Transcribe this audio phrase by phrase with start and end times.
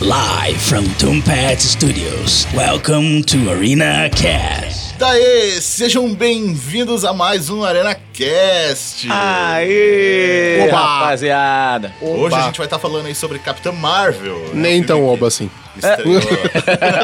[0.00, 2.46] Live from Tombat Studios.
[2.54, 4.94] Welcome to Arena Cast.
[4.98, 9.08] Daí, sejam bem-vindos a mais um Arena Cast.
[9.10, 10.76] Aê, Oba!
[10.78, 11.92] rapaziada.
[12.00, 12.36] Hoje Oba.
[12.36, 14.38] a gente vai estar falando aí sobre Capitã Marvel.
[14.38, 14.50] né?
[14.54, 15.50] Nem tão Filme oba assim.
[15.76, 16.20] Estreou,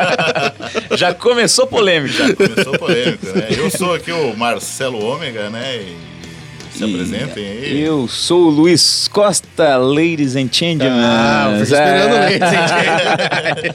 [0.97, 2.35] Já começou polêmica.
[2.37, 3.49] começou polêmica, né?
[3.51, 5.77] Eu sou aqui o Marcelo Ômega, né?
[5.77, 6.12] E
[6.75, 7.83] se apresentem aí.
[7.83, 10.99] Eu sou o Luiz Costa, ladies and gentlemen.
[11.05, 12.21] Ah, eu esperando Ah.
[12.21, 13.73] ladies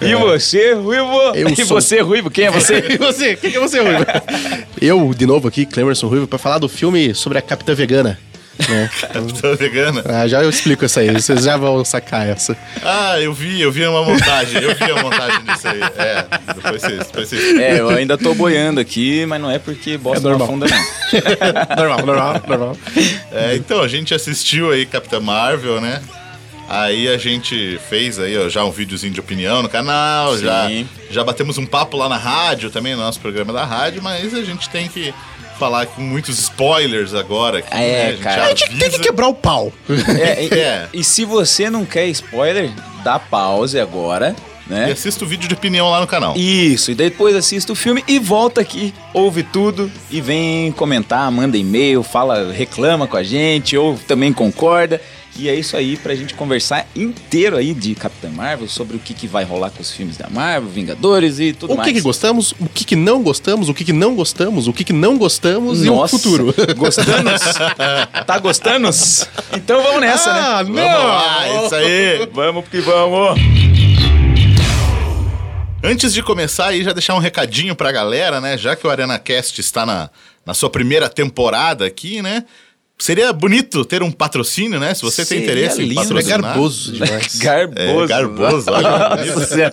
[0.00, 1.20] E você, Ruivo?
[1.34, 2.30] Eu e sou- você, Ruivo?
[2.30, 2.84] Quem é você?
[2.94, 3.36] E você?
[3.36, 4.04] Quem que é você, Ruivo?
[4.80, 8.18] Eu, de novo aqui, Clemerson Ruivo, pra falar do filme sobre a Capitã Vegana.
[8.68, 8.90] Né?
[9.58, 10.02] Vegana.
[10.06, 12.56] Ah, já eu explico essa aí, vocês já vão sacar essa.
[12.82, 14.62] Ah, eu vi, eu vi uma montagem.
[14.62, 15.80] Eu vi a montagem disso aí.
[15.96, 16.98] É, depois vocês.
[17.06, 17.58] Depois vocês...
[17.58, 20.48] é, eu ainda tô boiando aqui, mas não é porque bosta É normal.
[20.48, 20.84] afunda, não.
[21.76, 22.76] Normal, normal, normal.
[23.32, 26.00] É, então, a gente assistiu aí Capitã Marvel, né?
[26.68, 30.44] Aí a gente fez aí, ó, já um videozinho de opinião no canal, Sim.
[30.44, 30.68] já,
[31.10, 34.42] já batemos um papo lá na rádio também, no nosso programa da rádio, mas a
[34.42, 35.12] gente tem que
[35.58, 38.06] falar com muitos spoilers agora aqui, É, né?
[38.06, 38.44] A gente cara.
[38.44, 39.72] A gente tem que quebrar o pau.
[40.20, 40.88] É, e, É.
[40.92, 42.70] e se você não quer spoiler,
[43.02, 44.34] dá pause agora,
[44.66, 44.90] E né?
[44.92, 46.34] assista o vídeo de opinião lá no canal.
[46.36, 51.56] Isso, e depois assista o filme e volta aqui, ouve tudo e vem comentar, manda
[51.56, 55.00] e-mail, fala, reclama com a gente, ou também concorda.
[55.36, 59.12] E é isso aí pra gente conversar inteiro aí de Capitã Marvel, sobre o que,
[59.12, 61.88] que vai rolar com os filmes da Marvel, Vingadores e tudo O mais.
[61.88, 64.84] que, que gostamos, o que, que não gostamos, o que, que não gostamos, o que,
[64.84, 66.54] que não gostamos Nossa, e o futuro.
[66.78, 67.30] Gostando?
[68.24, 68.88] tá gostando?
[69.56, 70.84] Então vamos nessa, Ah, né?
[70.88, 72.28] Vamos lá, isso aí.
[72.32, 73.40] Vamos que vamos!
[75.82, 78.56] Antes de começar aí, já deixar um recadinho pra galera, né?
[78.56, 80.08] Já que o Arena Cast está na,
[80.46, 82.44] na sua primeira temporada aqui, né?
[82.96, 84.94] Seria bonito ter um patrocínio, né?
[84.94, 86.00] Se você tem Seria interesse em lindo.
[86.00, 86.40] É patrocinar.
[86.40, 87.34] garboso demais.
[87.42, 88.04] Garboso.
[88.04, 89.72] É, garboso, Nossa.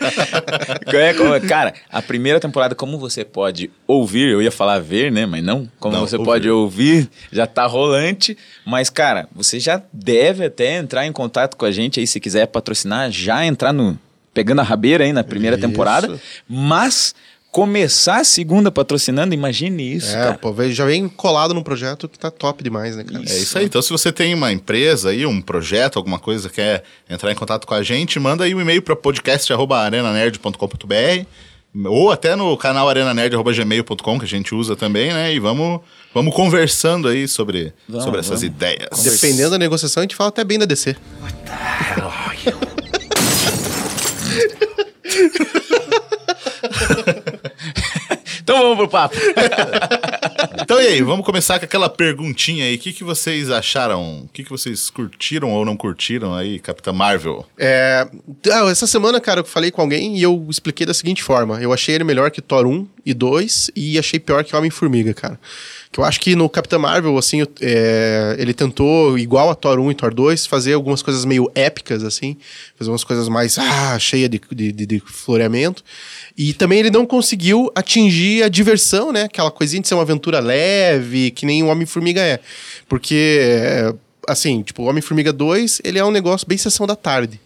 [0.92, 5.26] É, Cara, a primeira temporada, como você pode ouvir, eu ia falar ver, né?
[5.26, 5.70] Mas não.
[5.80, 6.26] Como Não, você ouvir.
[6.26, 8.36] pode ouvir, já tá rolante.
[8.66, 12.48] Mas, cara, você já deve até entrar em contato com a gente aí, se quiser
[12.48, 13.98] patrocinar, já entrar no.
[14.34, 15.68] Pegando a rabeira aí na primeira Isso.
[15.68, 16.20] temporada.
[16.48, 17.14] Mas
[17.52, 20.34] começar a segunda patrocinando, imagine isso, É, cara.
[20.36, 23.20] pô, já vem colado num projeto que tá top demais, né, cara?
[23.20, 23.66] É isso aí.
[23.66, 27.68] Então, se você tem uma empresa aí, um projeto, alguma coisa, quer entrar em contato
[27.68, 31.26] com a gente, manda aí um e-mail para podcast.arenanerd.com.br
[31.86, 35.34] ou até no canal arenanerd.gmail.com, que a gente usa também, né?
[35.34, 35.82] E vamos,
[36.14, 38.56] vamos conversando aí sobre, Vamos, sobre essas vamos.
[38.56, 39.04] ideias.
[39.04, 40.96] Dependendo da negociação, a gente fala até bem da DC.
[48.52, 49.16] Então vamos pro papo.
[50.62, 52.76] Então, e aí, vamos começar com aquela perguntinha aí.
[52.76, 54.22] O que, que vocês acharam?
[54.22, 57.46] O que, que vocês curtiram ou não curtiram aí, Capitã Marvel?
[57.58, 58.08] É,
[58.52, 61.74] ah, essa semana, cara, eu falei com alguém e eu expliquei da seguinte forma: eu
[61.74, 65.40] achei ele melhor que Thor 1 e 2 e achei pior que Homem-Formiga, cara.
[65.92, 69.92] Que eu acho que no Capitão Marvel, assim, é, ele tentou, igual a Thor 1
[69.92, 72.38] e Thor 2, fazer algumas coisas meio épicas, assim,
[72.78, 75.84] fazer umas coisas mais ah, cheia de, de, de, de floreamento.
[76.38, 79.24] E também ele não conseguiu atingir a diversão, né?
[79.24, 82.40] Aquela coisinha de ser uma aventura leve, que nem o Homem-Formiga é.
[82.88, 83.40] Porque.
[83.42, 83.94] é,
[84.28, 87.40] assim, tipo, o Homem-Formiga 2, ele é um negócio bem sessão da tarde.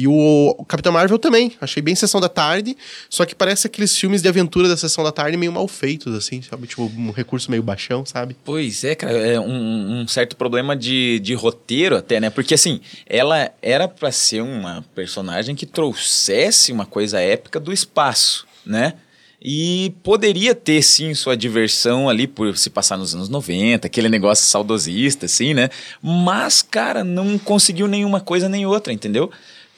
[0.00, 2.74] E o, Capitão Marvel também, achei bem sessão da tarde,
[3.10, 6.40] só que parece aqueles filmes de aventura da sessão da tarde meio mal feitos, assim,
[6.40, 6.66] sabe?
[6.66, 8.34] Tipo, um recurso meio baixão, sabe?
[8.42, 12.30] Pois é, cara, é um, um certo problema de, de roteiro até, né?
[12.30, 18.46] Porque assim, ela era pra ser uma personagem que trouxesse uma coisa épica do espaço,
[18.64, 18.94] né?
[19.42, 24.46] E poderia ter, sim, sua diversão ali por se passar nos anos 90, aquele negócio
[24.46, 25.68] saudosista, assim, né?
[26.02, 29.30] Mas, cara, não conseguiu nenhuma coisa nem outra, entendeu?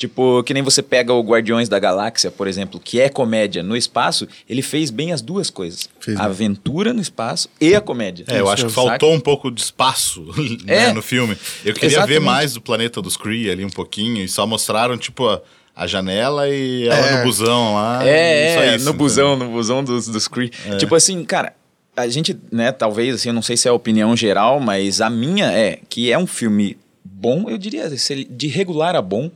[0.03, 3.77] Tipo, que nem você pega o Guardiões da Galáxia, por exemplo, que é comédia no
[3.77, 5.89] espaço, ele fez bem as duas coisas.
[6.01, 6.29] Fez a bem.
[6.29, 8.25] aventura no espaço e a comédia.
[8.27, 8.89] É, eu acho que Saca?
[8.89, 10.23] faltou um pouco de espaço
[10.67, 10.93] né, É.
[10.93, 11.37] no filme.
[11.65, 12.21] Eu queria ver Exatamente.
[12.25, 15.41] mais do planeta dos Kree ali um pouquinho e só mostraram, tipo, a,
[15.77, 17.17] a janela e ela É.
[17.19, 18.05] no busão lá.
[18.05, 18.93] e É, é, isso, no entendeu?
[18.95, 20.51] busão, no busão dos, dos Kree.
[20.81, 21.55] Tipo assim, cara,
[21.97, 25.09] a gente, né, talvez, assim, eu não sei se é a opinião geral, mas a
[25.09, 29.31] minha é que é um filme bom, eu diria, se- de regular a bom,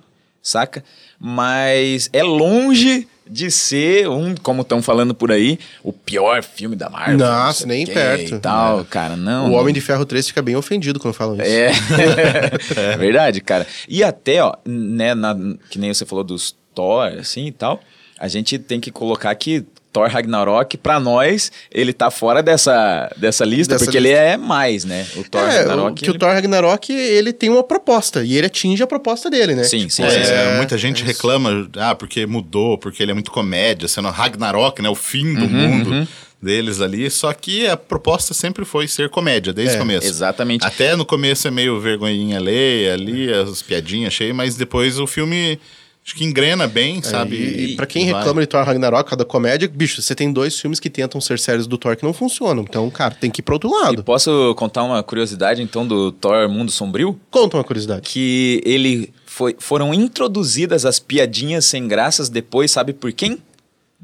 [0.49, 0.85] saca?
[1.19, 6.89] Mas é longe de ser um, como estão falando por aí, o pior filme da
[6.89, 7.19] Marvel.
[7.19, 8.39] Nossa, nem perto.
[8.39, 9.51] Tal, cara, não.
[9.51, 11.43] o Homem de Ferro 3 fica bem ofendido quando falam isso.
[11.45, 11.73] É.
[12.93, 13.67] é verdade, cara.
[13.89, 15.37] E até, ó, né, na-
[15.69, 17.81] que nem você falou dos Thor, assim e tal,
[18.19, 19.65] a gente tem que colocar que
[19.97, 24.17] Thor Ragnarok, pra nós, ele tá fora dessa, dessa lista, Dessa porque lista.
[24.19, 25.07] ele é mais, né?
[25.17, 25.91] O Thor É, Ragnarok.
[25.93, 29.31] o, que o ele- Thor Ragnarok, ele tem uma proposta, e ele atinge a proposta
[29.31, 29.65] dele, né?
[29.65, 30.25] Sim, sim, É, sim.
[30.25, 30.57] sim.
[30.57, 34.89] muita gente reclama, ah, porque mudou, porque ele é muito comédia, sendo Ragnarok, né?
[34.89, 36.07] O fim do mundo
[36.43, 37.11] deles ali.
[37.11, 40.07] Só que a proposta sempre foi ser comédia, desde É, o começo.
[40.07, 40.67] Exatamente.
[40.67, 45.59] Até no começo é meio vergonhinha alheia ali, as piadinhas cheias, mas depois o filme
[46.07, 47.35] acho que engrena bem, sabe?
[47.37, 48.21] E, e pra quem vai.
[48.21, 51.67] reclama de Thor Ragnarok, da comédia, bicho, você tem dois filmes que tentam ser séries
[51.67, 52.63] do Thor que não funcionam.
[52.63, 54.05] Então, cara, tem que ir pro outro E lado.
[54.05, 57.19] posso contar uma curiosidade, então, do Thor Mundo Sombrio?
[57.29, 58.03] Conta uma curiosidade.
[58.03, 63.39] Que ele foi, foram introduzidas as piadinhas sem graças depois, sabe por quem?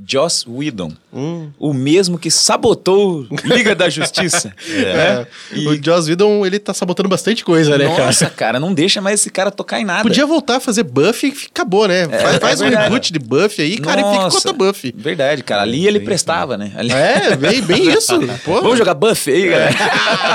[0.07, 0.93] Joss Whedon.
[1.13, 1.51] Hum.
[1.59, 4.53] O mesmo que sabotou Liga da Justiça.
[4.73, 5.27] É.
[5.53, 8.07] E- O Joss Whedon, ele tá sabotando bastante coisa, né, cara?
[8.07, 10.03] Nossa, cara, não deixa mais esse cara tocar em nada.
[10.03, 12.09] Podia voltar a fazer Buffy e acabou, né?
[12.09, 12.85] faz é faz um verdade.
[12.85, 14.95] reboot de Buffy aí, cara, e fica com Nossa, outra Buffy.
[14.97, 15.63] Verdade, cara.
[15.63, 16.73] Ali ele prestava, né?
[16.77, 16.93] Ali...
[16.93, 18.19] É, bem, bem isso.
[18.45, 18.61] Pô.
[18.63, 19.73] Vamos jogar Buff aí, galera.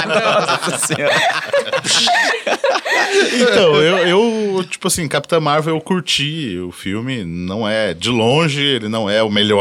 [0.07, 1.15] Nossa senhora.
[3.33, 8.61] Então, eu, eu, tipo assim, Capitã Marvel eu curti o filme, não é, de longe,
[8.61, 9.56] ele não é o melhor,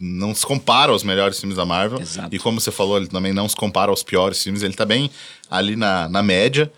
[0.00, 2.00] não se compara aos melhores filmes da Marvel.
[2.00, 2.34] Exato.
[2.34, 5.10] E como você falou, ele também não se compara aos piores filmes, ele tá bem
[5.50, 6.70] ali na, na média.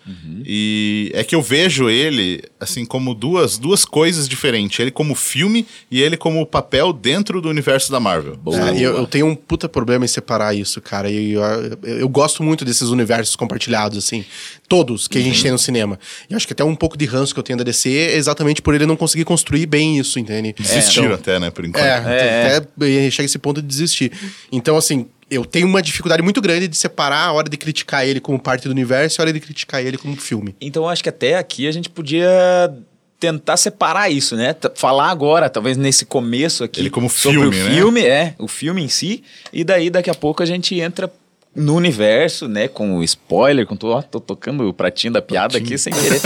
[0.45, 4.79] E é que eu vejo ele, assim, como duas, duas coisas diferentes.
[4.79, 8.37] Ele como filme e ele como papel dentro do universo da Marvel.
[8.47, 11.09] É, eu, eu tenho um puta problema em separar isso, cara.
[11.09, 14.25] E eu, eu, eu gosto muito desses universos compartilhados, assim.
[14.67, 15.99] Todos que a gente tem no cinema.
[16.27, 18.61] E acho que até um pouco de ranço que eu tenho da DC é exatamente
[18.61, 20.55] por ele não conseguir construir bem isso, entende?
[20.57, 21.85] Desistiram Então, até, né, por enquanto.
[21.85, 24.11] É, até chega esse ponto de desistir.
[24.51, 28.19] Então, assim, eu tenho uma dificuldade muito grande de separar a hora de criticar ele
[28.19, 30.55] como parte do universo e a hora de criticar ele como filme.
[30.61, 32.73] Então eu acho que até aqui a gente podia
[33.19, 34.53] tentar separar isso, né?
[34.53, 36.81] T- Falar agora, talvez nesse começo aqui.
[36.81, 37.75] Ele como sobre filme, o né?
[37.75, 39.23] filme, é, o filme em si.
[39.53, 41.09] E daí daqui a pouco a gente entra
[41.55, 45.57] no universo, né, com o spoiler, com todo, ó, tô tocando o pratinho da piada
[45.57, 46.19] aqui sem querer.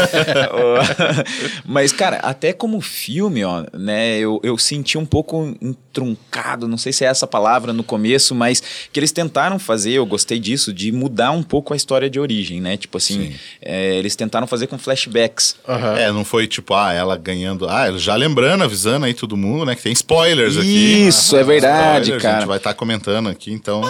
[1.66, 6.94] Mas, cara, até como filme, ó, né, eu, eu senti um pouco entruncado, não sei
[6.94, 10.92] se é essa palavra no começo, mas que eles tentaram fazer, eu gostei disso, de
[10.92, 12.78] mudar um pouco a história de origem, né?
[12.78, 15.56] Tipo assim, é, eles tentaram fazer com flashbacks.
[15.98, 17.68] É, não foi tipo, ah, ela ganhando.
[17.68, 19.76] Ah, já lembrando, avisando aí todo mundo, né?
[19.76, 21.08] Que tem spoilers aqui.
[21.08, 22.40] Isso, é verdade, Spoilers, A cara.
[22.40, 23.82] gente vai estar comentando aqui, então.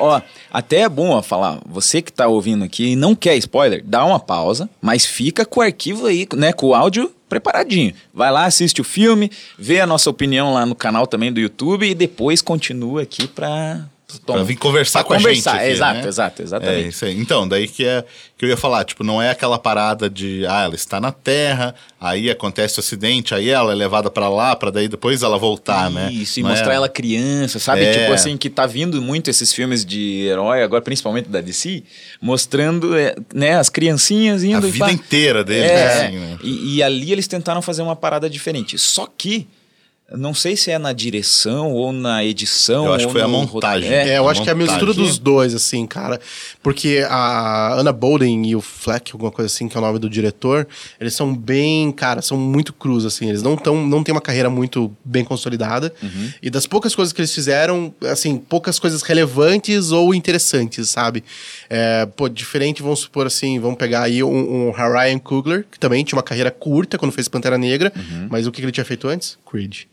[0.00, 0.20] Ó,
[0.52, 4.04] até é bom ó, falar, você que tá ouvindo aqui e não quer spoiler, dá
[4.04, 7.94] uma pausa, mas fica com o arquivo aí, né, com o áudio preparadinho.
[8.12, 11.88] Vai lá, assiste o filme, vê a nossa opinião lá no canal também do YouTube
[11.88, 13.88] e depois continua aqui pra...
[14.20, 16.08] Pra vir conversar pra com a gente conversar, aqui, exato, né?
[16.08, 16.88] exato, É exatamente.
[16.88, 17.18] isso aí.
[17.18, 18.04] Então, daí que, é,
[18.36, 21.74] que eu ia falar, tipo, não é aquela parada de, ah, ela está na Terra,
[22.00, 25.90] aí acontece o acidente, aí ela é levada pra lá, pra daí depois ela voltar,
[25.90, 26.10] né?
[26.12, 27.82] Isso, e Não é- mostrar ela criança, sabe?
[27.84, 28.00] É.
[28.02, 31.82] Tipo assim, que tá vindo muito esses filmes de herói, agora principalmente da DC,
[32.20, 34.92] mostrando é, né, as criancinhas A indo e vida pá.
[34.92, 36.38] inteira deles, É, assim, né?
[36.42, 38.78] e, e ali eles tentaram fazer uma parada diferente.
[38.78, 39.46] Só que,
[40.12, 42.84] não sei se é na direção ou na edição.
[42.86, 43.88] Eu acho ou que foi a montagem.
[43.88, 44.10] roteiro.
[44.10, 45.02] É, eu a acho que é a mistura montagem.
[45.02, 46.20] dos dois, assim, cara.
[46.62, 50.08] Porque a Anna Bolden e o Fleck, alguma coisa assim, que é o nome do
[50.08, 50.68] diretor,
[51.00, 53.28] eles são bem, cara, são muito crus, assim.
[53.28, 55.92] Eles não, tão, não têm uma carreira muito bem consolidada.
[56.42, 61.24] E das poucas coisas que eles fizeram, assim, poucas coisas relevantes ou interessantes, sabe?
[61.68, 66.04] É, pô, diferente, vamos supor assim, vamos pegar aí um, um Ryan Coogler, que também
[66.04, 67.92] tinha uma carreira curta quando fez Pantera Negra,
[68.28, 69.38] mas o que que ele tinha feito antes?
[69.50, 69.84] Creed.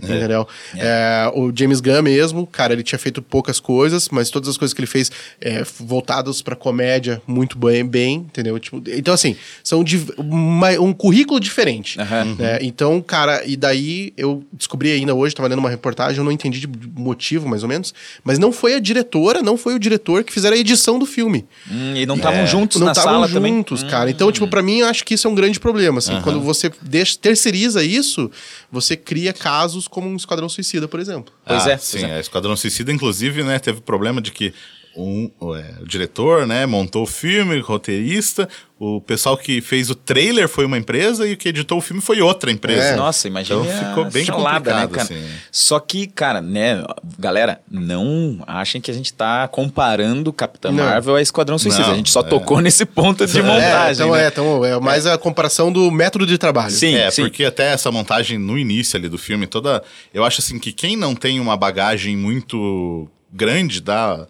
[0.00, 0.46] Entendeu?
[0.76, 4.74] É, o James Gunn mesmo, cara, ele tinha feito poucas coisas, mas todas as coisas
[4.74, 5.10] que ele fez
[5.40, 8.58] é, voltadas pra comédia muito bem, bem entendeu?
[8.58, 11.98] Tipo, então, assim, são de, uma- um currículo diferente.
[12.00, 12.36] Aham.
[12.38, 12.58] né?
[12.60, 16.60] Então, cara, e daí eu descobri ainda hoje, tava lendo uma reportagem, eu não entendi
[16.60, 20.32] de motivo, mais ou menos, mas não foi a diretora, não foi o diretor que
[20.32, 21.46] fizeram a edição do filme.
[21.70, 23.54] Hum, e não estavam juntos não na estavam sala também.
[23.54, 24.10] juntos, cara.
[24.10, 26.20] Então, tipo, pra mim, eu acho que isso é um grande problema, assim.
[26.20, 28.30] Quando você deixa, terceiriza isso,
[28.70, 31.32] você cria casos como um Esquadrão Suicida, por exemplo.
[31.44, 32.16] Pois Ah, é, Sim, pois é.
[32.16, 34.52] a Esquadrão Suicida, inclusive, né, teve problema de que
[34.96, 38.48] um, é, o diretor, né, montou o filme, o roteirista,
[38.78, 42.02] o pessoal que fez o trailer foi uma empresa e o que editou o filme
[42.02, 42.88] foi outra empresa.
[42.88, 42.96] É.
[42.96, 43.60] Nossa, imagina.
[43.60, 45.20] Então ficou bem salada, né, complicado, cara?
[45.20, 45.34] assim.
[45.50, 46.84] Só que, cara, né,
[47.18, 50.84] galera, não achem que a gente tá comparando Capitã Não.
[50.84, 51.84] Marvel a Esquadrão Suicida.
[51.86, 52.24] Não, a gente só é.
[52.24, 53.88] tocou nesse ponto de montagem.
[53.88, 54.24] é, então né?
[54.24, 56.70] é, então é mais a comparação do método de trabalho.
[56.70, 57.22] Sim, É, sim.
[57.22, 59.82] porque até essa montagem no início ali do filme, toda.
[60.12, 64.26] Eu acho assim que quem não tem uma bagagem muito grande da.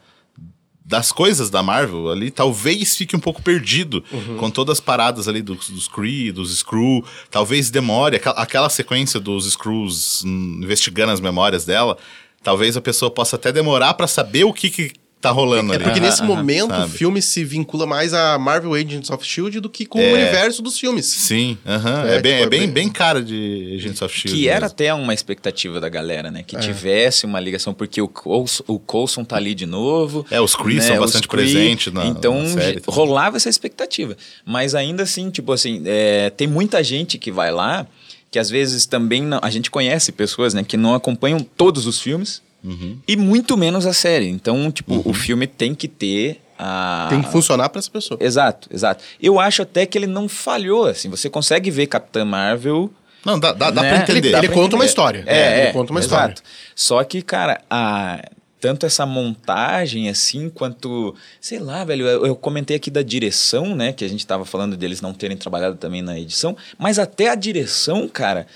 [0.88, 4.36] Das coisas da Marvel ali, talvez fique um pouco perdido Uhum.
[4.36, 7.04] com todas as paradas ali dos, dos Kree, dos Skrull.
[7.28, 11.98] Talvez demore, aquela, aquela sequência dos Skrulls hum, investigando as memórias dela.
[12.42, 14.92] talvez a pessoa possa até demorar pra saber o que, que
[15.26, 15.84] tá rolando É ali.
[15.84, 19.60] porque nesse momento o filme se vincula mais a Marvel Agents of S.H.I.E.L.D.
[19.60, 20.10] do que com É.
[20.10, 21.06] o universo dos filmes.
[21.06, 22.04] Sim, aham.
[22.06, 24.42] É, é, bem, tipo, é bem, é bem- bem cara de Agents of S.H.I.E.L.D.
[24.42, 24.66] Que era mesmo.
[24.72, 26.40] até uma expectativa da galera, né?
[26.40, 26.42] É.
[26.42, 30.24] Que tivesse uma ligação, porque o Coulson, o Coulson tá ali de novo.
[30.30, 34.16] É, os Kree são os bastante presentes na- Então na série rolava essa expectativa.
[34.44, 37.86] Mas ainda assim, tipo assim, é, tem muita gente que vai lá
[38.30, 42.00] que às vezes também não- a gente conhece pessoas, né, que não acompanham todos os
[42.00, 42.98] filmes Uhum.
[43.06, 44.28] e muito menos a série.
[44.28, 48.18] Então, tipo, o filme tem que ter a Tem que funcionar pra essa pessoa.
[48.20, 49.04] Exato, exato.
[49.22, 51.08] Eu acho até que ele não falhou, assim.
[51.10, 52.90] Você consegue ver Capitã Marvel
[53.24, 53.90] Não, dá, dá, dá né?
[53.90, 54.30] pra entender.
[54.32, 54.86] Dá Ele pra conta uma entender.
[54.88, 55.24] história.
[55.26, 56.40] É, É, ele é, conta uma exato.
[56.40, 56.42] história.
[56.74, 58.22] Só que, cara, a,
[58.58, 61.14] tanto essa montagem, assim, quanto...
[61.40, 63.92] Sei lá, velho, eu, eu comentei aqui da direção, né?
[63.92, 66.56] Que a gente tava falando deles não terem trabalhado também na edição.
[66.78, 68.46] Mas até a direção, cara...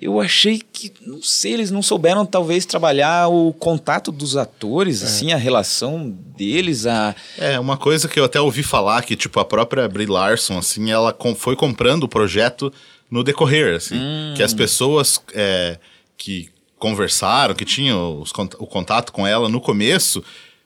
[0.00, 5.06] Eu achei que, não sei, eles não souberam talvez trabalhar o contato dos atores, É.
[5.06, 7.14] assim, a relação deles, a...
[7.38, 10.90] É, uma coisa que eu até ouvi falar que, tipo, a própria Brie Larson, assim,
[10.90, 12.72] ela com- foi comprando o projeto
[13.08, 13.94] no decorrer, assim.
[14.36, 15.78] Que as pessoas é,
[16.18, 20.22] que conversaram, que tinham os o contato com ela no começo,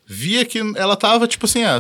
[0.06, 1.78] via que ela tava, tipo assim, ah,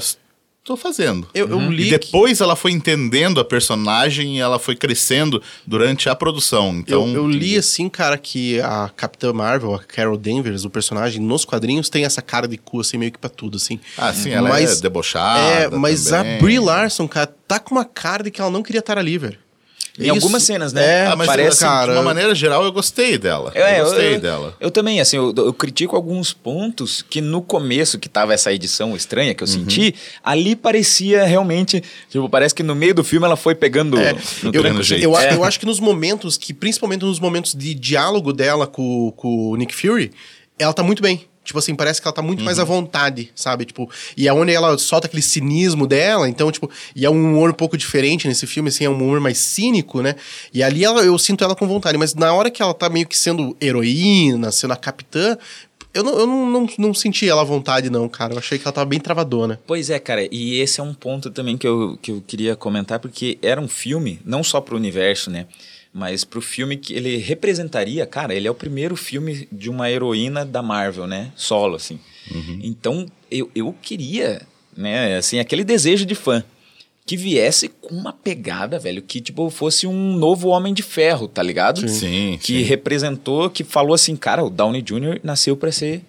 [0.68, 1.26] tô fazendo.
[1.34, 5.42] Eu, eu li E que- depois ela foi entendendo a personagem e ela foi crescendo
[5.66, 6.74] durante a produção.
[6.78, 11.20] Então, eu, eu li assim, cara, que a Capitã Marvel, a Carol Danvers, o personagem,
[11.20, 13.80] nos quadrinhos tem essa cara de cu, assim, meio que pra tudo, assim.
[13.96, 15.40] Ah, sim, ela Mas- é debochada.
[15.40, 16.36] é, mas também.
[16.36, 19.16] a Brie Larson, cara, tá com uma cara de que ela não queria estar ali,
[19.18, 19.38] velho.
[19.98, 20.84] Em Isso- algumas cenas, né?
[21.04, 23.50] É, Ah, mas Parece, assim, cara, de uma maneira geral, eu gostei dela.
[23.54, 24.56] É, eu gostei eu, dela.
[24.60, 28.94] Eu também, assim, eu, eu critico alguns pontos que no começo, que tava essa edição
[28.94, 29.54] estranha que eu Uhum.
[29.54, 31.82] senti, ali parecia realmente.
[32.08, 33.98] Tipo, parece que no meio do filme ela foi pegando.
[33.98, 34.12] É,
[34.42, 35.02] no eu, tranco jeito.
[35.02, 35.34] eu, É.
[35.34, 39.56] eu acho que nos momentos que, principalmente nos momentos de diálogo dela com, com o
[39.56, 40.12] Nick Fury,
[40.58, 41.24] ela tá muito bem.
[41.48, 42.68] Tipo assim, parece que ela tá muito mais à Uhum.
[42.68, 43.64] vontade, sabe?
[43.64, 47.48] Tipo, e é onde ela solta aquele cinismo dela, então, tipo, e é um humor
[47.48, 50.14] um pouco diferente nesse filme, assim, é um humor mais cínico, né?
[50.52, 53.06] E ali ela, eu sinto ela com vontade, mas na hora que ela tá meio
[53.06, 55.38] que sendo heroína, sendo a capitã,
[55.94, 58.34] eu não, eu não, não, não senti ela à vontade, não, cara.
[58.34, 59.58] Eu achei que ela tava bem travadona.
[59.66, 62.98] Pois é, cara, e esse é um ponto também que eu, que eu queria comentar,
[62.98, 65.46] porque era um filme, não só pro universo, né?
[65.92, 70.44] Mas pro filme que ele representaria, cara, ele é o primeiro filme de uma heroína
[70.44, 71.32] da Marvel, né?
[71.34, 71.98] Solo, assim.
[72.62, 74.42] Então, eu, eu queria,
[74.76, 76.44] né, assim, aquele desejo de fã
[77.06, 81.42] que viesse com uma pegada, velho, que tipo fosse um novo Homem de Ferro, tá
[81.42, 81.88] ligado?
[81.88, 82.62] Sim, Que sim.
[82.62, 85.18] representou, que falou assim, cara, o Downey Jr.
[85.22, 86.02] nasceu pra ser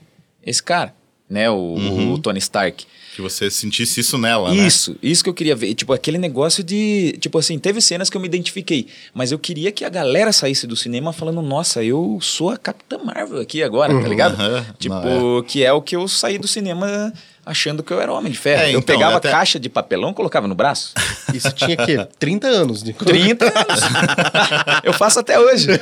[0.45, 0.93] esse cara,
[1.29, 1.49] né?
[1.49, 2.85] O, o Tony Stark.
[3.15, 4.65] Que você sentisse isso nela, né?
[4.65, 5.73] Isso, isso que eu queria ver.
[5.73, 7.17] Tipo, aquele negócio de.
[7.19, 8.87] Tipo assim, teve cenas que eu me identifiquei.
[9.13, 12.97] Mas eu queria que a galera saísse do cinema falando, nossa, eu sou a Capitã
[13.03, 14.33] Marvel aqui agora, tá ligado?
[14.35, 17.13] Aham, Tipo, não, que é o que eu saí do cinema
[17.45, 18.61] achando que eu era Homem de Ferro.
[18.61, 20.93] É, eu então, pegava até- caixa de papelão, colocava no braço.
[21.33, 22.83] Isso tinha, que 30 anos.
[22.83, 22.93] De...
[22.93, 23.81] 30 anos.
[24.83, 25.67] eu faço até hoje.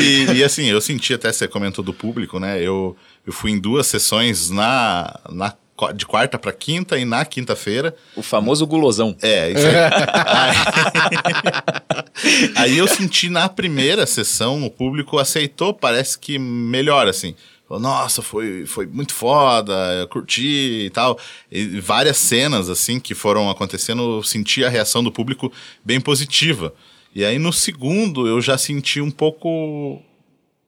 [0.00, 2.62] e, e, assim, eu senti até, você comentou do público, né?
[2.62, 2.96] Eu,
[3.26, 5.54] eu fui em duas sessões na, na,
[5.94, 7.94] de quarta pra quinta e na quinta-feira.
[8.16, 9.16] O famoso gulosão.
[9.22, 9.74] É, isso aí.
[12.56, 17.34] aí eu senti na primeira sessão, o público aceitou, parece que melhor, assim.
[17.68, 21.18] Falou, Nossa, foi, foi muito foda, eu curti e tal.
[21.50, 25.52] E várias cenas, assim, que foram acontecendo, eu senti a reação do público
[25.84, 26.74] bem positiva.
[27.14, 30.02] E aí no segundo eu já senti um pouco.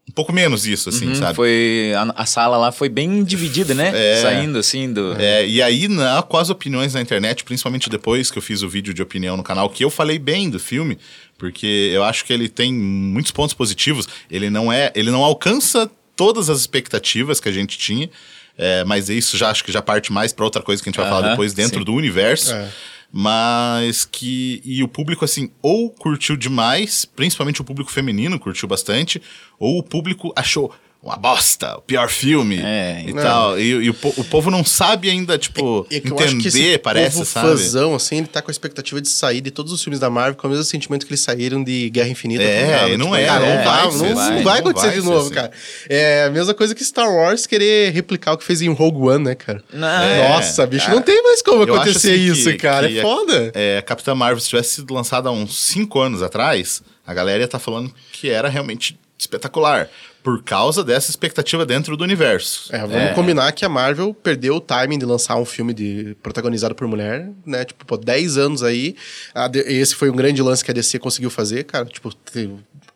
[0.09, 1.37] Um pouco menos isso, assim, Uhum, sabe?
[1.37, 3.93] Foi, a, a sala lá foi bem dividida, né?
[3.95, 4.17] É.
[4.21, 5.15] Saindo assim do.
[5.19, 8.69] É, e aí, na, com as opiniões na internet, principalmente depois que eu fiz o
[8.69, 10.99] vídeo de opinião no canal, que eu falei bem do filme,
[11.39, 14.09] porque eu acho que ele tem muitos pontos positivos.
[14.29, 14.91] Ele não é.
[14.95, 18.11] Ele não alcança todas as expectativas que a gente tinha.
[18.59, 21.01] é, mas isso já acho que já parte mais para outra coisa que a gente
[21.01, 21.85] vai falar Aham, depois dentro sim.
[21.85, 22.53] do universo.
[22.53, 22.69] É.
[23.13, 24.63] Mas que.
[24.65, 29.21] E o público, assim, ou curtiu demais, principalmente o público feminino curtiu bastante,
[29.59, 33.23] ou o público achou uma bosta, o pior filme É, e então.
[33.25, 33.59] tal.
[33.59, 36.61] E, e o, o povo não sabe ainda, tipo, É que eu acho que esse
[36.61, 37.49] entender, parece, povo sabe?
[37.49, 40.37] fãzão, assim, ele tá com a expectativa de sair de todos os filmes da Marvel
[40.37, 42.43] com o mesmo sentimento que eles saíram de Guerra Infinita.
[42.45, 44.59] É, tá e não é, cara, não não, vai vai, não, assim, não não vai
[44.61, 45.35] acontecer vai de novo, assim.
[45.35, 45.51] cara.
[45.89, 49.25] É a mesma coisa que Star Wars querer replicar o que fez em Rogue One,
[49.25, 49.61] né, cara?
[49.73, 50.95] Não, É, Nossa, bicho, cara.
[50.95, 52.87] não tem mais como acontecer assim, isso, que- cara.
[52.89, 53.51] que é foda.
[53.55, 57.41] É, a Capitã Marvel, se tivesse sido lançada há uns 5 anos atrás, a galera
[57.41, 59.89] ia estar falando que era realmente espetacular.
[60.23, 62.75] Por causa dessa expectativa dentro do universo.
[62.75, 66.75] É, vamos combinar que a Marvel perdeu o timing de lançar um filme de, protagonizado
[66.75, 67.65] por mulher, né?
[67.65, 68.95] Tipo, pô, 10 anos aí.
[69.35, 71.87] A esse foi um grande lance que a DC conseguiu fazer, cara.
[71.87, 72.11] Tipo,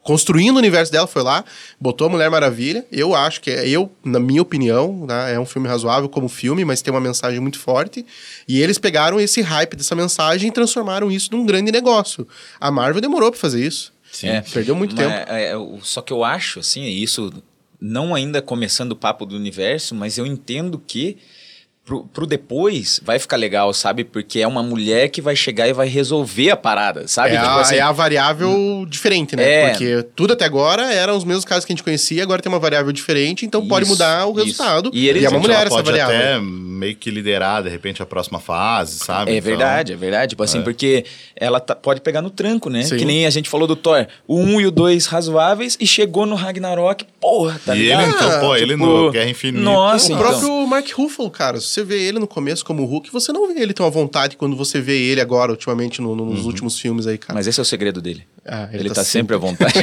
[0.06, 1.44] construindo o universo dela, foi lá,
[1.80, 2.86] botou a Mulher Maravilha.
[2.92, 6.64] Eu acho que, é, eu, na minha opinião, né, é um filme razoável como filme,
[6.64, 8.06] mas tem uma mensagem muito forte.
[8.46, 12.26] E eles pegaram esse hype dessa mensagem e transformaram isso num grande negócio.
[12.60, 13.95] A Marvel demorou pra fazer isso.
[14.16, 14.28] Sim.
[14.28, 14.40] É.
[14.40, 15.30] Perdeu muito Mas, tempo.
[15.30, 17.30] é, é, só que eu acho, assim, isso
[17.78, 21.18] não ainda começando o papo do universo, mas eu entendo que
[21.86, 24.02] pro, pro depois vai ficar legal, sabe?
[24.04, 27.30] Porque é uma mulher que vai chegar e vai resolver a parada, sabe?
[27.36, 29.44] É, Tipo a, assim, é a variável diferente, né?
[29.44, 29.70] É.
[29.70, 32.58] Porque tudo até agora eram os mesmos casos que a gente conhecia, agora tem uma
[32.58, 34.44] variável diferente, então pode Isso, mudar o isso.
[34.44, 34.90] resultado.
[34.92, 36.16] E eles- é uma mulher ela essa pode variável.
[36.16, 39.30] até meio que liderar, de repente, a próxima fase, sabe?
[39.30, 40.30] É Então, verdade, é verdade.
[40.30, 41.04] Tipo assim, porque
[41.36, 42.82] ela tá- pode pegar no tranco, né?
[42.82, 42.96] Sim.
[42.96, 44.06] Que nem a gente falou do Thor.
[44.26, 48.02] O 1 e o 2 razoáveis e chegou no Ragnarok, porra, tá e ligado?
[48.02, 49.64] ele, então, pô, ele Tipo, no Guerra Infinita.
[49.64, 50.18] Nossa, o então.
[50.18, 53.60] próprio Mark Ruffalo, cara, se você vê ele no começo como Hulk, você não vê
[53.60, 56.46] ele tão à vontade quando você vê ele agora, ultimamente, no- no- nos Uhum.
[56.46, 57.34] últimos filmes aí, cara.
[57.34, 58.24] Mas esse é o segredo dele.
[58.46, 59.74] Ah, ele, tá, sempre à vontade.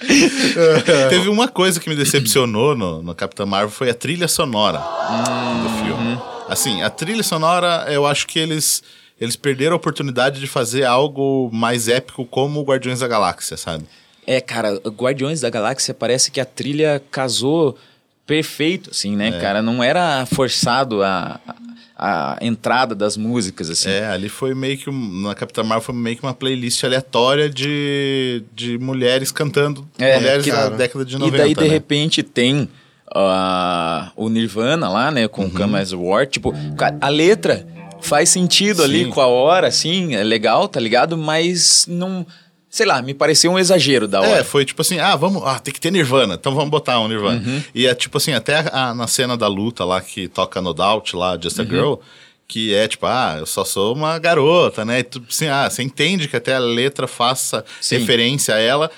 [1.08, 5.62] Teve uma coisa que me decepcionou no, no Capitão Marvel foi a trilha sonora Hum,
[5.62, 6.18] do filme.
[6.48, 8.82] Assim, a trilha sonora, eu acho que eles,
[9.20, 13.84] eles perderam a oportunidade de fazer algo mais épico como o Guardiões da Galáxia, sabe?
[14.26, 17.76] É, cara, Guardiões da Galáxia parece que a trilha casou
[18.26, 19.40] perfeito, assim, né, É.
[19.40, 19.60] cara?
[19.60, 21.40] Não era forçado a,
[21.98, 23.88] a, entrada das músicas, assim.
[23.90, 24.90] É, ali foi meio que.
[25.22, 29.88] Na Capitã Marvel foi meio que uma playlist aleatória de, de mulheres cantando.
[29.98, 31.36] É, mulheres que- da década de 90.
[31.36, 31.68] e daí, de né?
[31.68, 32.68] repente, tem
[33.12, 35.28] ah, o Nirvana lá, né, Uhum.
[35.28, 36.26] com Come As War.
[36.26, 36.54] Tipo,
[37.00, 37.66] a letra
[38.00, 39.10] faz sentido ali Sim.
[39.10, 41.16] com a hora, assim, é legal, tá ligado?
[41.16, 42.24] Mas não...
[42.70, 44.30] Sei lá, me pareceu um exagero da hora.
[44.38, 47.08] É, foi tipo assim, ah, vamos, ah, tem que ter Nirvana, então vamos botar um
[47.08, 47.42] Nirvana.
[47.44, 47.62] Uhum.
[47.74, 51.16] E é tipo assim, até a- na cena da luta lá que toca no Doubt
[51.16, 51.64] lá, Just Uhum.
[51.64, 51.94] a Girl,
[52.46, 55.00] que é tipo, ah, eu só sou uma garota, né?
[55.00, 57.98] E tu, assim, ah, você entende que até a letra faça Sim.
[57.98, 58.88] referência a ela,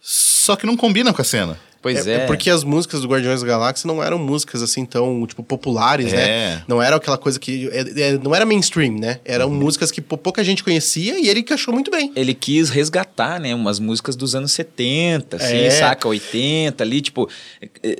[0.00, 1.58] só que não combina com a cena.
[1.82, 2.14] Pois É, é.
[2.16, 6.12] é porque as músicas do Guardiões da Galáxia não eram músicas assim tão, tipo, populares,
[6.12, 6.16] É.
[6.16, 6.62] né?
[6.68, 7.68] Não era aquela coisa que.
[7.72, 9.18] é- é- não era mainstream, né?
[9.24, 9.54] Eram Uhum.
[9.54, 12.12] músicas que pou- pouca gente conhecia e ele encaixou muito bem.
[12.14, 15.70] ele quis resgatar, né, umas músicas dos anos 70, assim, É.
[15.70, 17.28] saca, 80 ali, tipo,